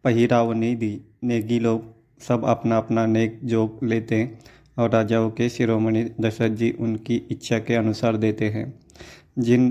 पहिराव 0.04 0.52
नहीं 0.52 0.76
दी। 0.76 1.00
नेगी 1.24 1.58
लोग 1.58 1.84
सब 2.20 2.44
अपना 2.44 2.78
अपना 2.78 3.06
नेक 3.06 3.40
जोग 3.44 3.84
लेते 3.84 4.14
हैं 4.14 4.40
और 4.78 4.90
राजाओं 4.90 5.30
के 5.30 5.48
शिरोमणि 5.48 6.04
दशरथ 6.20 6.50
जी 6.50 6.70
उनकी 6.70 7.16
इच्छा 7.30 7.58
के 7.58 7.74
अनुसार 7.74 8.16
देते 8.16 8.48
हैं। 8.48 8.80
जिन 9.38 9.62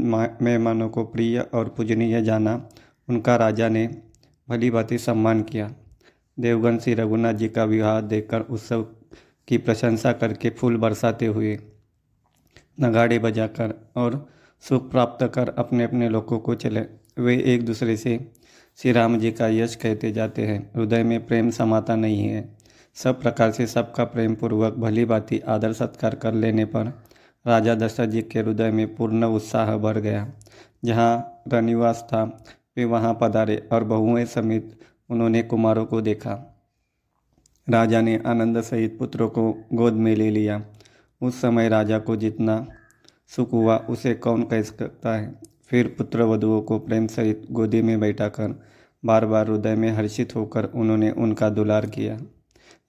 मेहमानों 0.41 0.89
को 0.89 1.03
प्रिय 1.03 1.39
और 1.39 1.69
पूजनीय 1.69 2.21
जाना, 2.21 2.69
उनका 3.09 3.35
राजा 3.35 3.69
ने 3.69 3.87
भली 4.49 4.69
भांति 4.69 4.97
सम्मान 4.97 5.43
किया। 5.43 5.73
देवगन 6.39 6.77
श्री 6.77 6.93
रघुनाथ 6.93 7.33
जी 7.33 7.49
का 7.49 7.63
विवाह 7.63 8.01
देखकर 8.01 8.41
उत्सव 8.41 8.81
की 9.47 9.57
प्रशंसा 9.57 10.11
करके 10.13 10.49
फूल 10.49 10.77
बरसाते 10.77 11.25
हुए 11.25 11.59
नगाड़े 12.79 13.19
बजाकर 13.19 13.91
और 13.95 14.29
सुख 14.61 14.91
प्राप्त 14.91 15.31
कर 15.35 15.49
अपने 15.49 15.83
अपने 15.83 16.09
लोगों 16.09 16.39
को 16.39 16.55
चले। 16.55 16.81
वे 17.21 17.37
एक 17.45 17.65
दूसरे 17.65 17.97
से 17.97 18.31
श्री 18.77 18.91
राम 18.91 19.19
जी 19.19 19.31
का 19.31 19.47
यश 19.47 19.75
कहते 19.75 20.11
जाते 20.11 20.47
हैं। 20.47 20.71
हृदय 20.75 21.03
में 21.03 21.27
प्रेम 21.27 21.49
समाता 21.49 21.95
नहीं 21.95 22.27
है। 22.27 22.57
सब 22.93 23.21
प्रकार 23.21 23.51
से 23.51 23.67
सबका 23.67 24.03
प्रेम 24.03 24.35
पूर्वक 24.35 24.73
भली 24.73 25.05
भांति 25.05 25.39
आदर 25.39 25.73
सत्कार 25.73 26.15
कर 26.15 26.33
लेने 26.33 26.65
पर 26.65 27.03
राजा 27.47 27.75
दशरथ 27.75 28.07
जी 28.07 28.21
के 28.21 28.39
हृदय 28.39 28.71
में 28.71 28.95
पूर्ण 28.95 29.23
उत्साह 29.23 29.77
भर 29.77 29.99
गया। 29.99 30.33
जहाँ 30.85 31.41
रनिवास 31.53 32.07
था, 32.07 32.43
वे 32.77 32.85
वहाँ 32.85 33.17
पधारे 33.21 33.69
और 33.71 33.83
बहुएँ 33.83 34.25
समेत 34.25 34.79
उन्होंने 35.09 35.43
कुमारों 35.43 35.85
को 35.85 36.01
देखा। 36.01 36.63
राजा 37.69 38.01
ने 38.01 38.21
आनंद 38.25 38.61
सहित 38.61 38.99
पुत्रों 38.99 39.29
को 39.29 39.63
गोद 39.73 39.93
में 39.93 40.15
ले 40.15 40.29
लिया। 40.29 40.65
उस 41.21 41.41
समय 41.41 41.69
राजा 41.69 41.99
को 41.99 42.15
जितना 42.15 42.67
सुख 43.27 43.53
हुआ, 43.53 43.77
उसे 43.77 44.13
कौन 44.13 44.43
कह 44.43 44.61
सकता 44.61 45.15
है? 45.15 45.50
फिर 45.71 45.87
पुत्र 45.87 46.23
वधुओं 46.23 46.61
को 46.61 46.79
प्रेम 46.79 47.07
सहित 47.07 47.47
गोदी 47.51 47.81
में 47.81 47.99
बैठाकर 47.99 48.63
बार 49.05 49.25
बार 49.25 49.49
हृदय 49.49 49.75
में 49.75 49.91
हर्षित 49.91 50.35
होकर 50.35 50.63
उन्होंने 50.63 51.11
उनका 51.11 51.49
दुलार 51.49 51.85
किया। 51.85 52.19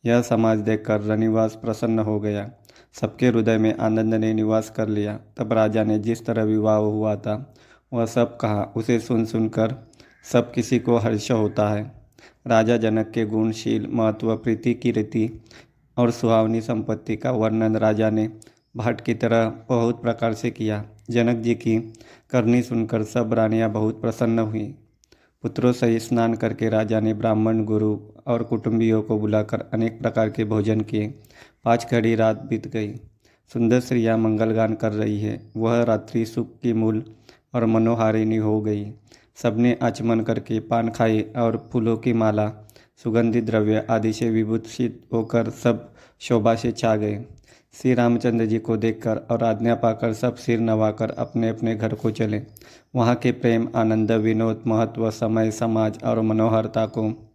यह 0.06 0.22
समाज 0.22 0.58
देखकर 0.58 1.00
रनिवास 1.00 1.54
प्रसन्न 1.54 1.98
हो 1.98 2.20
गया। 2.20 2.50
सबके 2.92 3.26
हृदय 3.26 3.58
में 3.58 3.76
आनंद 3.76 4.14
ने 4.14 4.34
निवास 4.34 4.70
कर 4.70 4.88
लिया। 4.88 5.20
तब 5.36 5.52
राजा 5.52 5.84
ने 5.84 5.98
जिस 5.98 6.26
तरह 6.26 6.42
विवाह 6.42 6.76
हुआ 6.76 7.16
था, 7.16 7.54
वह 7.92 8.06
सब 8.06 8.36
कहा, 8.36 8.72
उसे 8.76 8.98
सुन 8.98 9.24
सुनकर 9.24 9.90
सब 10.32 10.52
किसी 10.52 10.78
को 10.78 10.96
हर्ष 10.96 11.30
होता 11.30 11.68
है। 11.68 11.92
राजा 12.46 12.76
जनक 12.76 13.10
के 13.10 13.26
गुणशील, 13.26 13.88
महत्व, 13.90 14.36
प्रीति 14.36 14.74
की 14.74 14.90
रीति 14.90 15.44
और 15.96 16.10
सुहावनी 16.10 16.60
संपत्ति 16.60 17.16
का 17.16 17.30
वर्णन 17.30 17.76
राजा 17.76 18.10
ने 18.10 18.30
भाट 18.76 19.00
की 19.00 19.14
तरह 19.14 19.52
बहुत 19.68 20.02
प्रकार 20.02 20.34
से 20.34 20.50
किया। 20.50 20.84
जनक 21.10 21.36
जी 21.36 21.54
की 21.54 21.92
करनी 22.32 22.62
सुनकर 22.62 23.02
सब 23.02 23.32
रानियाँ 23.32 23.70
बहुत 23.70 24.00
प्रसन्न 24.00 24.38
हुई। 24.38 24.74
पुत्रों 25.42 25.72
से 25.72 25.98
स्नान 25.98 26.34
करके 26.34 26.68
राजा 26.68 27.00
ने 27.00 27.14
ब्राह्मण, 27.14 27.64
गुरु 27.64 27.98
और 28.26 28.42
कुटुंबियों 28.42 29.02
को 29.02 29.18
बुलाकर 29.18 29.64
अनेक 29.72 30.00
प्रकार 30.00 30.30
के 30.30 30.44
भोजन 30.44 30.80
किए। 30.80 31.14
पाँच 31.64 31.86
घड़ी 31.90 32.14
रात 32.14 32.42
बीत 32.42 32.68
गई। 32.68 32.94
सुंदर 33.52 33.80
स्त्रियाँ 33.80 34.18
मंगलगान 34.18 34.74
कर 34.74 34.92
रही 34.92 35.20
है। 35.20 35.50
वह 35.56 35.82
रात्रि 35.82 36.24
सुख 36.26 36.58
की 36.62 36.72
मूल 36.72 37.04
और 37.54 37.66
मनोहारिणी 37.66 38.36
हो 38.36 38.60
गई। 38.60 38.92
सबने 39.36 39.78
आचमन 39.82 40.20
करके 40.20 40.60
पान 40.60 40.88
खाए 40.88 41.20
और 41.20 41.68
फूलों 41.72 41.96
की 41.96 42.12
माला, 42.12 42.48
सुगंधित 43.04 43.44
द्रव्य 43.44 43.86
आदि 43.90 44.12
से 44.12 44.30
विभूषित 44.30 45.02
होकर 45.12 45.50
सब 45.50 45.94
शोभा 46.20 46.54
से 46.54 46.72
छा 46.72 46.96
गए। 46.96 47.24
श्री 47.75 47.95
रामचंद्र 47.95 48.47
जी 48.47 48.59
को 48.59 48.76
देखकर 48.76 49.17
और 49.17 49.43
आज्ञा 49.45 49.75
पाकर 49.75 50.12
सब 50.12 50.35
सिर 50.35 50.61
नवाकर 50.61 51.11
अपने 51.11 51.49
अपने 51.49 51.75
घर 51.75 51.95
को 51.95 52.11
चले। 52.11 52.43
वहाँ 52.95 53.14
के 53.14 53.33
प्रेम, 53.33 53.69
आनंद, 53.75 54.12
विनोद, 54.12 54.62
महत्व, 54.67 55.11
समय, 55.11 55.50
समाज 55.50 55.99
और 56.05 56.21
मनोहरता 56.21 56.87
को 56.87 57.33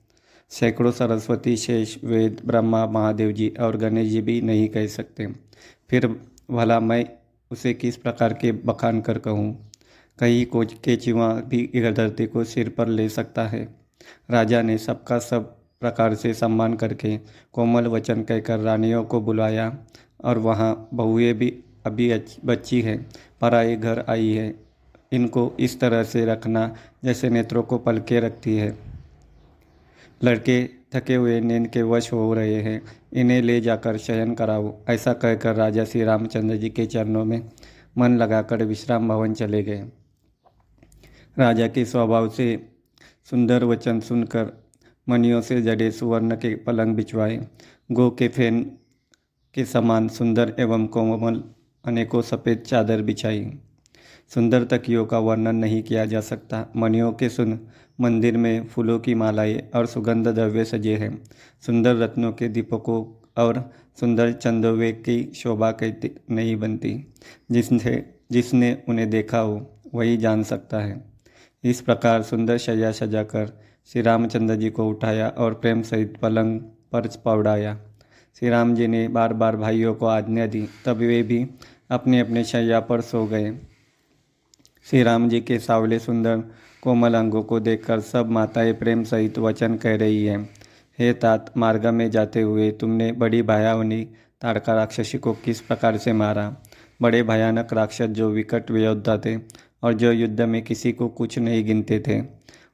सैकड़ों 0.50 0.92
सरस्वती, 0.92 1.58
शेष, 1.58 1.98
वेद, 2.04 2.42
ब्रह्मा, 2.46 2.86
महादेव 2.86 3.32
जी 3.32 3.54
और 3.60 3.78
गणेश 3.78 4.10
जी 4.10 4.22
भी 4.22 4.42
नहीं 4.42 4.70
कह 4.70 4.88
सकते। 4.88 5.28
फिर 5.90 6.08
भला 6.52 6.80
मैं 6.80 7.06
उसे 7.52 7.74
किस 7.74 7.98
प्रकार 7.98 8.34
के 8.34 8.52
बखान 8.52 9.02
कर 9.02 9.18
कहूँ? 9.18 9.72
कहीं 10.20 10.46
को 10.46 10.64
केचुआ 10.84 11.34
भी 11.34 11.92
धरती 11.92 12.26
को 12.26 12.44
सिर 12.44 12.70
पर 12.70 12.88
ले 12.88 13.10
सकता 13.10 13.48
है। 13.48 13.68
राजा 14.32 14.62
ने 14.62 14.78
सबका 14.78 15.20
सब 15.20 15.56
प्रकार 15.82 16.16
से 16.16 16.34
सम्मान 16.34 16.74
करके 16.74 17.18
कोमल 17.54 17.88
वचन 17.88 18.22
कहकर 18.24 18.60
रानियों 18.60 19.04
को 19.04 19.22
बुलाया। 19.22 19.78
और 20.24 20.38
वहाँ 20.38 20.90
बहुएँ 20.94 21.34
भी 21.34 21.64
अभी 21.86 22.22
बच्ची 22.46 22.82
है। 22.82 23.06
पराए 23.42 23.76
घर 23.76 24.06
आई 24.10 24.34
है। 24.34 24.60
इनको 25.12 25.54
इस 25.60 25.80
तरह 25.80 26.04
से 26.04 26.26
रखना 26.26 26.76
जैसे 27.04 27.30
नेत्रों 27.30 27.64
को 27.64 27.78
पलके 27.78 28.20
रखती 28.20 28.58
है। 28.58 28.78
लड़के 30.24 30.70
थके 30.96 31.16
हुए 31.16 31.40
नींद 31.40 31.68
के 31.68 31.82
वश 31.82 32.14
हो 32.14 32.34
रहे 32.34 32.62
हैं। 32.62 32.82
इन्हें 33.14 33.42
ले 33.42 33.62
जाकर 33.62 33.98
शयन 33.98 34.36
कराओ। 34.36 34.78
ऐसा 34.90 35.14
कहकर 35.14 35.56
राजा 35.56 35.86
श्री 35.86 36.04
रामचंद्र 36.04 36.56
जी 36.56 36.70
के 36.70 36.86
चरणों 36.86 37.26
में 37.26 37.50
मन 37.98 38.18
लगाकर 38.18 38.64
विश्राम 38.64 39.08
भवन 39.08 39.34
चले 39.34 39.64
गए। 39.64 39.86
राजा 41.40 41.68
के 41.68 41.86
स्वभाव 41.86 42.30
से 42.30 42.70
सुंदर 43.30 43.64
वचन 43.64 44.00
सुनकर 44.00 44.66
मनियों 45.10 45.42
से 45.42 45.62
जड़े 45.62 45.92
सुवर्ण 45.92 46.36
के 46.36 46.56
पलंग 46.56 46.96
बिछवाए। 46.96 47.48
गो 47.92 48.10
के 48.10 48.28
फ़ैन 48.28 48.78
के 49.58 49.66
समान 49.66 50.08
सुंदर 50.08 50.56
एवं 50.60 50.88
कोमल 50.88 51.44
अनेकों 51.86 52.22
सफ़ेद 52.22 52.58
चादर 52.58 53.02
बिछाई। 53.02 53.60
सुंदर 54.34 54.64
तकियों 54.64 55.06
का 55.06 55.20
वर्णन 55.20 55.56
नहीं 55.56 55.84
किया 55.84 56.06
जा 56.06 56.22
सकता। 56.22 56.72
मणियों 56.76 57.12
के 57.12 57.30
सुन 57.30 57.60
मंदिर 58.02 58.38
में 58.38 58.66
फूलों 58.66 59.00
की 59.00 59.16
मालाएँ 59.16 59.70
और 59.76 59.86
सुगंध 59.86 60.28
द्रव्य 60.28 60.66
सजे 60.66 60.96
हैं। 60.96 61.24
सुंदर 61.66 61.96
रत्नों 61.96 62.32
के 62.32 62.48
दीपकों 62.48 63.28
और 63.44 63.72
सुंदर 64.00 64.32
चंदोवे 64.32 64.92
की 64.92 65.32
शोभा 65.36 65.72
कहती 65.72 66.12
नहीं 66.32 66.56
बनती। 66.56 67.14
जिसने 67.52 68.06
जिसने 68.32 68.84
उन्हें 68.90 69.10
देखा 69.10 69.40
हो, 69.40 69.82
वही 69.94 70.18
जान 70.18 70.44
सकता 70.44 70.80
है। 70.80 71.04
इस 71.64 71.82
प्रकार 71.82 72.24
सुंदर 72.24 72.58
शैया 72.58 72.92
सजाकर 72.92 73.62
श्री 73.88 74.02
रामचंद्र 74.02 74.56
जी 74.56 74.70
को 74.70 74.90
उठाया 74.90 75.30
और 75.30 75.54
प्रेम 75.54 75.82
सहित 75.82 76.18
पलंग 76.18 76.60
पर 76.62 77.08
पौड़ाया। 77.08 77.80
श्री 78.40 78.50
राम 78.50 78.76
जी 78.76 78.88
ने 78.88 79.08
बार 79.08 79.34
बार 79.34 79.56
भाइयों 79.56 79.94
को 79.96 80.06
आज्ञा 80.06 80.46
दी, 80.48 80.68
तब 80.86 80.98
वे 80.98 81.24
भी 81.24 81.48
अपने 81.90 82.20
अपने 82.20 82.44
शैया 82.44 82.80
पर 82.80 83.02
सो 83.02 83.26
गए। 83.26 83.52
श्री 84.86 85.04
राम 85.04 85.30
जी 85.30 85.42
के 85.42 85.60
सावले 85.60 86.00
सुंदर 86.00 86.44
कोमल 86.82 87.14
अंगों 87.14 87.44
को 87.44 87.60
देखकर 87.60 88.00
सब 88.00 88.30
माताएँ 88.30 88.74
प्रेम 88.74 89.04
सहित 89.04 89.40
वचन 89.40 89.76
कह 89.76 89.96
रही 89.96 90.26
हैं, 90.26 90.50
हे 91.00 91.14
तात, 91.14 91.54
मार्ग 91.58 91.88
में 91.88 92.12
जाते 92.12 92.42
हुए 92.42 92.72
तुमने 92.72 93.12
बड़ी 93.12 93.42
भयावनी 93.42 94.02
ताड़का 94.42 94.74
राक्षसी 94.74 95.18
को 95.18 95.34
किस 95.34 95.62
प्रकार 95.62 95.98
से 95.98 96.14
मारा? 96.14 96.58
बड़े 97.02 97.24
भयानक 97.24 97.74
राक्षस 97.74 98.06
जो 98.06 98.30
विकट 98.30 98.72
योद्धा 98.72 99.18
थे 99.18 99.38
और 99.84 99.94
जो 99.94 100.12
युद्ध 100.12 100.42
में 100.42 100.62
किसी 100.62 100.92
को 100.92 101.08
कुछ 101.08 101.40
नहीं 101.40 101.66
गिनते 101.66 102.00
थे। 102.00 102.22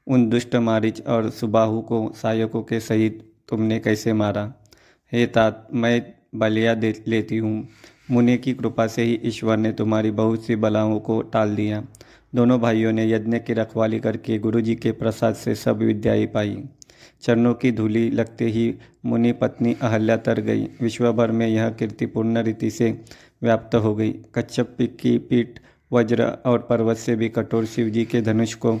उन 0.06 0.28
दुष्ट 0.28 0.56
मारिच 0.56 1.06
और 1.06 1.30
सुबाहु 1.30 1.80
को 1.80 2.12
सहायकों 2.16 2.62
के 2.62 2.80
सहित 2.80 3.32
तुमने 3.48 3.78
कैसे 3.78 4.12
मारा? 4.12 4.52
हे 5.14 5.26
तात, 5.26 5.68
मैं 5.74 6.12
बलिया 6.34 6.74
दे, 6.74 7.02
लेती 7.06 7.36
हूँ। 7.36 7.68
मुनि 8.10 8.36
की 8.38 8.52
कृपा 8.54 8.86
से 8.86 9.02
ही 9.02 9.20
ईश्वर 9.24 9.56
ने 9.56 9.72
तुम्हारी 9.72 10.10
बहुत 10.10 10.44
सी 10.44 10.56
बलाओं 10.56 11.00
को 11.00 11.22
टाल 11.22 11.56
दिया। 11.56 11.84
दोनों 12.34 12.60
भाइयों 12.60 12.92
ने 12.92 13.10
यज्ञ 13.12 13.38
की 13.38 13.52
रखवाली 13.52 13.98
करके 13.98 14.38
गुरु 14.38 14.60
जी 14.60 14.74
के 14.74 14.92
प्रसाद 14.92 15.34
से 15.34 15.54
सब 15.54 15.78
विद्याएँ 15.78 16.26
पाई। 16.26 16.64
चरणों 17.22 17.54
की 17.54 17.72
धूली 17.72 18.10
लगते 18.10 18.44
ही 18.44 18.74
मुनि 19.06 19.32
पत्नी 19.32 19.76
अहल्या 19.82 20.16
तर 20.16 20.40
गई। 20.40 20.68
विश्वभर 20.82 21.30
में 21.30 21.48
यह 21.48 21.68
कीर्ति 21.68 22.06
पूर्ण 22.06 22.42
रीति 22.42 22.70
से 22.70 23.04
व्याप्त 23.42 23.74
हो 23.74 23.94
गई। 23.94 24.12
कच्छप 24.34 24.76
की 24.80 25.18
पीठ, 25.18 25.48
वज्र 25.92 26.24
और 26.46 26.58
पर्वत 26.58 26.96
से 26.96 27.16
भी 27.16 27.28
कठोर 27.28 27.64
शिव 27.64 27.88
जी 27.88 28.04
के 28.04 28.20
धनुष 28.20 28.54
को 28.54 28.74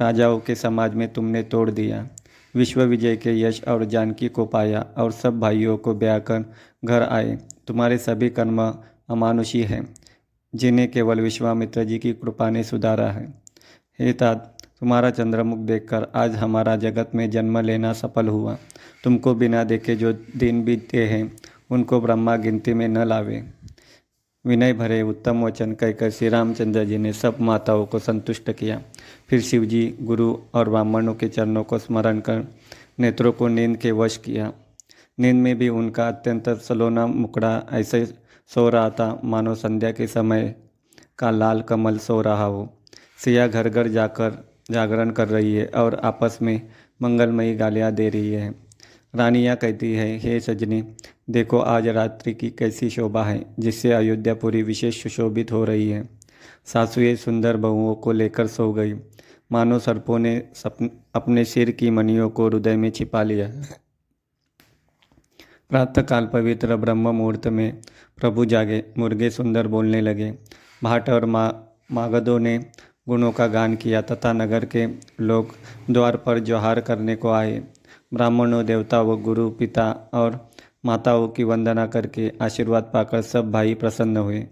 राजाओं 0.00 0.38
के 0.38 0.54
समाज 0.54 0.94
में 0.94 1.12
तुमने 1.12 1.42
तोड़ 1.42 1.70
दिया। 1.70 2.08
विश्व 2.56 2.82
विजय 2.82 3.16
के 3.16 3.40
यश 3.40 3.62
और 3.68 3.84
जानकी 3.84 4.28
को 4.28 4.46
पाया 4.46 4.86
और 4.98 5.12
सब 5.12 5.40
भाइयों 5.40 5.76
को 5.76 5.94
ब्याह 5.94 6.18
कर 6.18 6.44
घर 6.84 7.02
आए। 7.02 7.38
तुम्हारे 7.66 7.98
सभी 7.98 8.30
कर्म 8.30 8.74
अमानुषी 9.08 9.62
हैं, 9.62 9.94
जिन्हें 10.54 10.90
केवल 10.90 11.20
विश्वामित्र 11.20 11.84
जी 11.84 11.98
की 11.98 12.12
कृपा 12.12 12.50
ने 12.50 12.64
सुधारा 12.64 13.10
है। 13.10 13.34
हे 14.00 14.12
तात, 14.12 14.56
तुम्हारा 14.80 15.10
चंद्रमुख 15.10 15.58
देखकर 15.58 16.06
आज 16.14 16.34
हमारा 16.36 16.76
जगत 16.76 17.10
में 17.14 17.30
जन्म 17.30 17.58
लेना 17.58 17.92
सफल 17.92 18.28
हुआ। 18.28 18.56
तुमको 19.04 19.34
बिना 19.34 19.64
देखे 19.64 19.96
जो 19.96 20.12
दिन 20.12 20.64
बीतते 20.64 21.06
हैं, 21.06 21.36
उनको 21.70 22.00
ब्रह्मा 22.00 22.36
गिनती 22.36 22.74
में 22.74 22.88
न 22.88 22.98
लावे। 22.98 23.44
विनय 24.46 24.72
भरे 24.72 25.00
उत्तम 25.02 25.42
वचन 25.44 25.72
कहकर 25.72 26.10
श्री 26.10 26.28
रामचंद्र 26.28 26.84
जी 26.84 26.98
ने 26.98 27.12
सब 27.12 27.36
माताओं 27.40 27.84
को 27.86 27.98
संतुष्ट 27.98 28.50
किया। 28.50 28.80
फिर 29.28 29.40
शिव 29.40 29.64
जी 29.64 29.86
गुरु 30.02 30.36
और 30.54 30.68
ब्राह्मणों 30.68 31.14
के 31.14 31.28
चरणों 31.28 31.64
को 31.64 31.78
स्मरण 31.78 32.20
कर 32.20 32.46
नेत्रों 33.00 33.32
को 33.32 33.48
नींद 33.48 33.76
के 33.76 33.92
वश 33.92 34.16
किया। 34.16 34.52
नींद 35.18 35.36
में 35.36 35.56
भी 35.58 35.68
उनका 35.68 36.08
अत्यंत 36.08 36.48
सलोना 36.48 37.06
मुकड़ा 37.06 37.60
ऐसे 37.72 38.04
सो 38.50 38.68
रहा 38.68 38.90
था 38.90 39.20
मानो 39.24 39.54
संध्या 39.54 39.90
के 39.90 40.06
समय 40.06 40.54
का 41.18 41.30
लाल 41.30 41.62
कमल 41.62 41.98
सो 41.98 42.20
रहा 42.22 42.44
हो। 42.44 42.68
सिया 43.24 43.46
घर 43.46 43.68
घर 43.68 43.88
जाकर 43.88 44.44
जागरण 44.70 45.10
कर 45.10 45.28
रही 45.28 45.54
है 45.54 45.66
और 45.66 45.94
आपस 46.04 46.38
में 46.42 46.60
मंगलमयी 47.02 47.54
गालियाँ 47.54 47.92
दे 47.92 48.08
रही 48.08 48.30
है। 48.30 48.54
रानियाँ 49.14 49.56
कहती 49.56 49.92
है, 49.94 50.18
हे 50.18 50.38
सजनी 50.40 50.82
देखो, 51.30 51.58
आज 51.58 51.88
रात्रि 51.88 52.34
की 52.34 52.50
कैसी 52.50 52.90
शोभा 52.90 53.24
है, 53.24 53.46
जिससे 53.58 53.92
अयोध्या 53.92 54.34
पूरी 54.34 54.62
विशेष 54.62 55.02
सुशोभित 55.02 55.52
हो 55.52 55.64
रही 55.64 55.90
है। 55.90 56.08
सासुए 56.66 57.16
सुंदर 57.16 57.56
बहुओं 57.56 57.94
को 57.94 58.12
लेकर 58.12 58.46
सो 58.46 58.72
गई। 58.72 58.94
मानो 59.52 59.78
सर्पों 59.78 60.18
ने 60.18 60.48
सपन 60.54 60.90
अपने 61.14 61.44
सिर 61.44 61.70
की 61.70 61.90
मनियों 61.90 62.30
को 62.30 62.48
हृदय 62.48 62.76
में 62.76 62.90
छिपा 62.90 63.22
लिया। 63.22 63.48
प्रातःकाल 65.70 66.26
पवित्र 66.26 66.76
ब्रह्म 66.76 67.14
मुहूर्त 67.14 67.46
में 67.46 67.82
प्रभु 68.16 68.44
जागे, 68.44 68.84
मुर्गे 68.98 69.30
सुंदर 69.30 69.66
बोलने 69.66 70.00
लगे। 70.00 70.34
भाट 70.84 71.10
और 71.10 71.24
मा, 71.24 71.54
मागधों 71.92 72.38
ने 72.38 72.66
गुणों 73.08 73.32
का 73.32 73.46
गान 73.46 73.76
किया, 73.76 74.02
तथा 74.02 74.32
नगर 74.32 74.64
के 74.64 74.86
लोग 75.20 75.54
द्वार 75.90 76.16
पर 76.16 76.38
जोहार 76.38 76.80
करने 76.80 77.16
को 77.16 77.30
आए। 77.30 77.64
ब्राह्मणों, 78.14 78.66
देवता 78.66 79.00
व 79.00 79.22
गुरु, 79.22 79.50
पिता 79.50 80.10
और 80.14 80.50
माताओं 80.86 81.28
की 81.28 81.44
वंदना 81.44 81.86
करके 81.86 82.30
आशीर्वाद 82.42 82.90
पाकर 82.92 83.22
सब 83.22 83.50
भाई 83.52 83.74
प्रसन्न 83.74 84.16
हुए। 84.16 84.46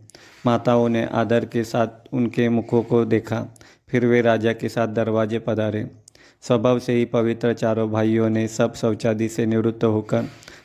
माताओं 0.47 0.89
ने 0.89 1.05
आदर 1.07 1.45
के 1.45 1.65
साथ 1.65 2.09
उनके 2.13 2.49
मुखों 2.49 2.83
को 2.83 3.05
देखा, 3.05 3.45
फिर 3.89 4.07
वे 4.07 4.21
राजा 4.23 4.53
के 4.53 4.69
साथ 4.69 4.89
दरवाजे 4.89 5.39
पधारे। 5.39 5.91
स्वभाव 6.43 6.79
से 6.79 6.93
ही 6.93 7.05
पवित्र 7.05 7.53
चारों 7.53 7.91
भाइयों 7.91 8.31
ने 8.31 8.47
सब 8.49 8.75
शौचादि 8.75 9.29
से 9.29 9.47
निवृत्त 9.47 9.85
होकर 9.85 10.25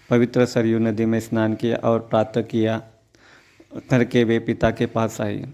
पवित्र 0.09 0.45
सरयू 0.45 0.79
नदी 0.79 1.05
में 1.05 1.19
स्नान 1.19 1.53
किया 1.53 1.77
और 1.77 1.99
प्रातः 1.99 2.41
किया। 2.41 2.81
करके 3.89 4.23
वे 4.23 4.39
पिता 4.39 4.71
के 4.71 4.85
पास 4.85 5.21
आए। 5.21 5.45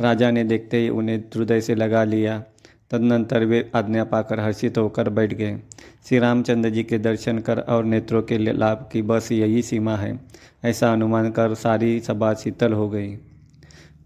राजा 0.00 0.30
ने 0.30 0.44
देखते 0.44 0.76
ही 0.76 0.88
उन्हें 0.88 1.18
हृदय 1.18 1.60
से 1.60 1.74
लगा 1.74 2.04
लिया। 2.04 2.42
तदनंतर 2.90 3.44
वे 3.44 3.70
आज्ञा 3.74 4.04
पाकर 4.04 4.40
हर्षित 4.40 4.78
होकर 4.78 5.08
बैठ 5.08 5.34
गए। 5.34 5.58
श्री 6.08 6.18
रामचंद्र 6.18 6.68
जी 6.70 6.82
के 6.82 6.98
दर्शन 6.98 7.38
कर 7.38 7.58
और 7.60 7.84
नेत्रों 7.84 8.20
के 8.22 8.36
लाभ 8.38 8.88
की 8.92 9.00
बस 9.02 9.30
यही 9.32 9.62
सीमा 9.62 9.96
है, 9.96 10.18
ऐसा 10.64 10.92
अनुमान 10.92 11.30
कर 11.30 11.54
सारी 11.54 12.00
सभा 12.00 12.32
शीतल 12.34 12.72
हो 12.72 12.88
गई। 12.90 13.16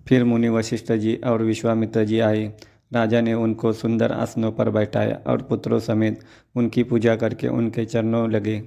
फिर 0.09 0.25
मुनि 0.25 0.49
वशिष्ठ 0.49 0.93
जी 0.93 1.15
और 1.17 1.43
विश्वामित्र 1.43 2.05
जी 2.05 2.19
आए। 2.21 2.45
राजा 2.93 3.21
ने 3.21 3.35
उनको 3.35 3.73
सुंदर 3.73 4.13
आसनों 4.13 4.53
पर 4.53 4.71
बैठाया 4.71 5.21
और 5.27 5.43
पुत्रों 5.43 5.81
समेत 5.81 6.21
उनकी 6.55 6.83
पूजा 6.83 7.17
करके 7.17 7.49
उनके 7.49 7.85
चरणों 7.85 8.31
लगे। 8.31 8.63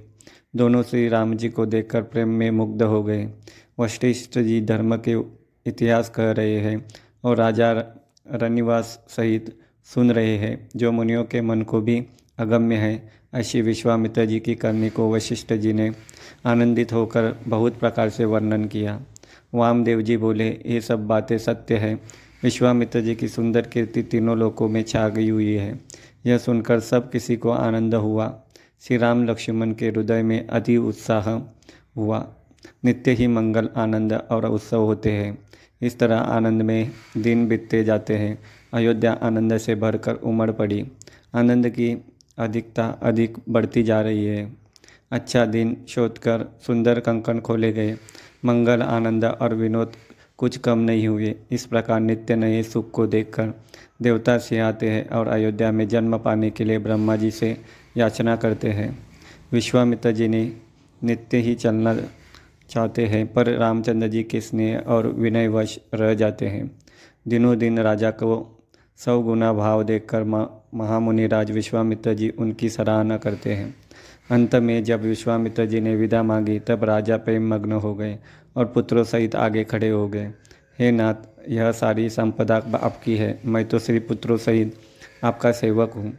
दोनों 0.56 0.82
श्री 0.82 1.08
राम 1.08 1.36
जी 1.36 1.48
को 1.48 1.66
देखकर 1.66 2.02
प्रेम 2.02 2.28
में 2.28 2.50
मुग्ध 2.50 2.82
हो 2.82 3.02
गए। 3.02 3.30
वशिष्ठ 3.80 4.38
जी 4.38 4.60
धर्म 4.60 4.96
के 5.08 5.20
इतिहास 5.66 6.08
कह 6.08 6.32
रहे 6.32 6.58
हैं 6.60 6.84
और 7.24 7.36
राजा 7.36 7.72
रनिवास 8.32 8.98
सहित 9.08 9.56
सुन 9.88 10.12
रहे 10.12 10.36
हैं, 10.38 10.68
जो 10.76 10.92
मुनियों 10.92 11.24
के 11.24 11.40
मन 11.40 11.62
को 11.62 11.80
भी 11.80 12.04
अगम्य 12.38 12.76
है। 12.76 13.10
ऐसी 13.34 13.62
विश्वामित्र 13.62 14.26
जी 14.26 14.40
की 14.40 14.54
करनी 14.54 14.90
को 14.90 15.12
वशिष्ठ 15.12 15.52
जी 15.52 15.72
ने 15.72 15.92
आनंदित 16.46 16.92
होकर 16.92 17.36
बहुत 17.48 17.78
प्रकार 17.78 18.10
से 18.10 18.24
वर्णन 18.24 18.64
किया। 18.64 19.00
वामदेव 19.54 20.02
जी 20.02 20.16
बोले, 20.16 20.48
ये 20.48 20.80
सब 20.80 21.06
बातें 21.06 21.38
सत्य 21.38 21.76
है। 21.76 21.94
विश्वामित्र 22.42 23.00
जी 23.00 23.14
की 23.14 23.28
सुंदर 23.28 23.60
कीर्ति 23.60 24.02
तीनों 24.02 24.38
लोकों 24.38 24.68
में 24.68 24.82
छा 24.82 25.08
गई 25.08 25.28
हुई 25.28 25.54
है। 25.54 25.80
यह 26.26 26.38
सुनकर 26.38 26.80
सब 26.80 27.10
किसी 27.10 27.36
को 27.36 27.50
आनंद 27.50 27.94
हुआ। 27.94 28.42
श्री 28.80 28.96
राम 28.96 29.24
लक्ष्मण 29.24 29.72
के 29.72 29.88
हृदय 29.88 30.22
में 30.22 30.46
अति 30.46 30.76
उत्साह 30.76 31.30
हुआ। 32.00 32.34
नित्य 32.84 33.10
ही 33.10 33.26
मंगल, 33.26 33.68
आनंद 33.76 34.12
और 34.12 34.46
उत्सव 34.46 34.80
होते 34.80 35.12
हैं। 35.12 35.38
इस 35.82 35.98
तरह 35.98 36.16
आनंद 36.16 36.62
में 36.62 36.90
दिन 37.16 37.48
बीतते 37.48 37.84
जाते 37.84 38.16
हैं। 38.16 38.38
अयोध्या 38.74 39.12
आनंद 39.12 39.58
से 39.58 39.74
भरकर 39.74 40.14
उमड़ 40.14 40.50
पड़ी। 40.50 40.88
आनंद 41.34 41.68
की 41.68 42.15
अधिकता 42.38 42.86
अधिक 43.02 43.36
बढ़ती 43.48 43.82
जा 43.82 44.00
रही 44.00 44.24
है। 44.24 44.56
अच्छा 45.10 45.44
दिन 45.44 45.76
शोध 45.88 46.18
कर 46.18 46.58
सुंदर 46.66 47.00
कंकन 47.00 47.40
खोले 47.40 47.72
गए। 47.72 47.96
मंगल, 48.44 48.82
आनंद 48.82 49.24
और 49.24 49.54
विनोद 49.54 49.92
कुछ 50.38 50.56
कम 50.56 50.78
नहीं 50.78 51.08
हुए। 51.08 51.34
इस 51.50 51.66
प्रकार 51.66 52.00
नित्य 52.00 52.36
नए 52.36 52.62
सुख 52.62 52.90
को 52.90 53.06
देखकर 53.06 53.52
देवता 54.02 54.38
से 54.38 54.58
आते 54.58 54.90
हैं 54.90 55.08
और 55.08 55.28
अयोध्या 55.28 55.72
में 55.72 55.88
जन्म 55.88 56.18
पाने 56.18 56.50
के 56.50 56.64
लिए 56.64 56.78
ब्रह्मा 56.78 57.16
जी 57.16 57.30
से 57.30 57.56
याचना 57.96 58.36
करते 58.36 58.68
हैं। 58.68 58.98
विश्वामित्र 59.52 60.12
जी 60.12 60.28
ने 60.28 60.56
नित्य 61.04 61.38
ही 61.38 61.54
चलना 61.54 61.96
चाहते 62.70 63.06
हैं, 63.06 63.32
पर 63.32 63.46
रामचंद्र 63.46 64.08
जी 64.08 64.22
के 64.22 64.40
स्नेह 64.40 64.78
और 64.78 65.06
विनयवश 65.06 65.78
रह 65.94 66.14
जाते 66.14 66.46
हैं। 66.46 66.70
दिनों 67.28 67.58
दिन 67.58 67.78
राजा 67.78 68.10
को 68.10 68.55
सौ 69.00 69.18
गुना 69.20 69.52
भाव 69.52 69.82
देखकर 69.82 70.24
महामुनि 70.24 71.26
राज 71.26 71.50
विश्वामित्र 71.50 72.12
जी 72.14 72.28
उनकी 72.28 72.68
सराहना 72.68 73.16
करते 73.16 73.52
हैं। 73.54 73.74
अंत 74.30 74.54
में 74.54 74.82
जब 74.84 75.00
विश्वामित्र 75.00 75.64
जी 75.66 75.80
ने 75.80 75.94
विदा 75.96 76.22
मांगी, 76.22 76.58
तब 76.58 76.84
राजा 76.84 77.16
प्रेम 77.16 77.48
मग्न 77.54 77.72
हो 77.72 77.94
गए 77.94 78.18
और 78.56 78.64
पुत्रों 78.64 79.04
सहित 79.04 79.34
आगे 79.36 79.64
खड़े 79.64 79.88
हो 79.88 80.06
गए। 80.08 80.30
हे 80.78 80.90
नाथ, 80.90 81.14
यह 81.48 81.70
सारी 81.72 82.08
संपदा 82.10 82.56
आपकी 82.82 83.16
है। 83.16 83.38
मैं 83.44 83.64
तो 83.64 83.78
श्री 83.78 83.98
पुत्रों 83.98 84.36
सहित 84.36 84.74
आपका 85.24 85.52
सेवक 85.52 85.92
हूँ। 85.92 86.12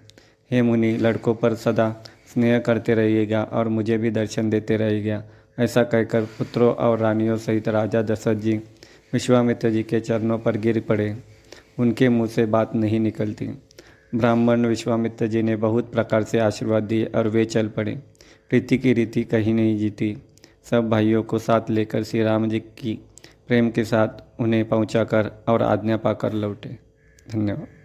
हे 0.52 0.62
मुनि, 0.62 0.92
लड़कों 0.98 1.34
पर 1.36 1.54
सदा 1.56 1.90
स्नेह 2.34 2.60
करते 2.60 2.94
रहिएगा 2.96 3.44
और 3.44 3.68
मुझे 3.68 3.98
भी 3.98 4.12
दर्शन 4.12 4.50
देते 4.50 4.78
रहिएगा। 4.78 5.24
ऐसा 5.60 5.84
कहकर 5.84 6.26
पुत्रों 6.38 6.74
और 6.76 7.00
रानियों 7.00 7.38
सहित 7.38 7.68
राजा 7.70 8.02
दशरथ 8.02 8.36
जी 8.36 8.56
विश्वामित्र 9.13 9.70
जी 9.70 9.84
के 9.84 10.00
चरणों 10.00 10.38
पर 10.40 10.58
गिर 10.58 10.80
पड़े। 10.80 11.16
उनके 11.80 12.10
मुँह 12.10 12.28
से 12.28 12.46
बात 12.46 12.76
नहीं 12.76 13.00
निकलती। 13.00 13.48
ब्राह्मण 14.16 14.66
विश्वामित्र 14.66 15.28
जी 15.28 15.44
ने 15.44 15.56
बहुत 15.56 15.92
प्रकार 15.92 16.24
से 16.24 16.40
आशीर्वाद 16.40 16.84
दिए 16.84 17.06
और 17.06 17.28
वे 17.28 17.46
चल 17.46 17.68
पड़े। 17.68 17.92
रीति 18.54 18.78
की 18.78 18.94
रीति 18.94 19.24
कहीं 19.24 19.54
नहीं 19.54 19.78
जीती। 19.78 20.18
सब 20.70 20.90
भाइयों 20.90 21.24
को 21.24 21.40
साथ 21.40 21.70
लेकर 21.70 22.04
श्री 22.04 22.24
राम 22.24 22.50
जी 22.50 22.60
की 22.60 23.00
प्रेम 23.48 23.70
के 23.70 23.84
साथ 23.84 24.42
उन्हें 24.42 24.70
पहुंचाकर 24.70 25.32
और 25.48 25.62
आज्ञा 25.62 25.98
पाकर 25.98 26.34
लौटे। 26.34 26.78
धन्यवाद। 27.32 27.77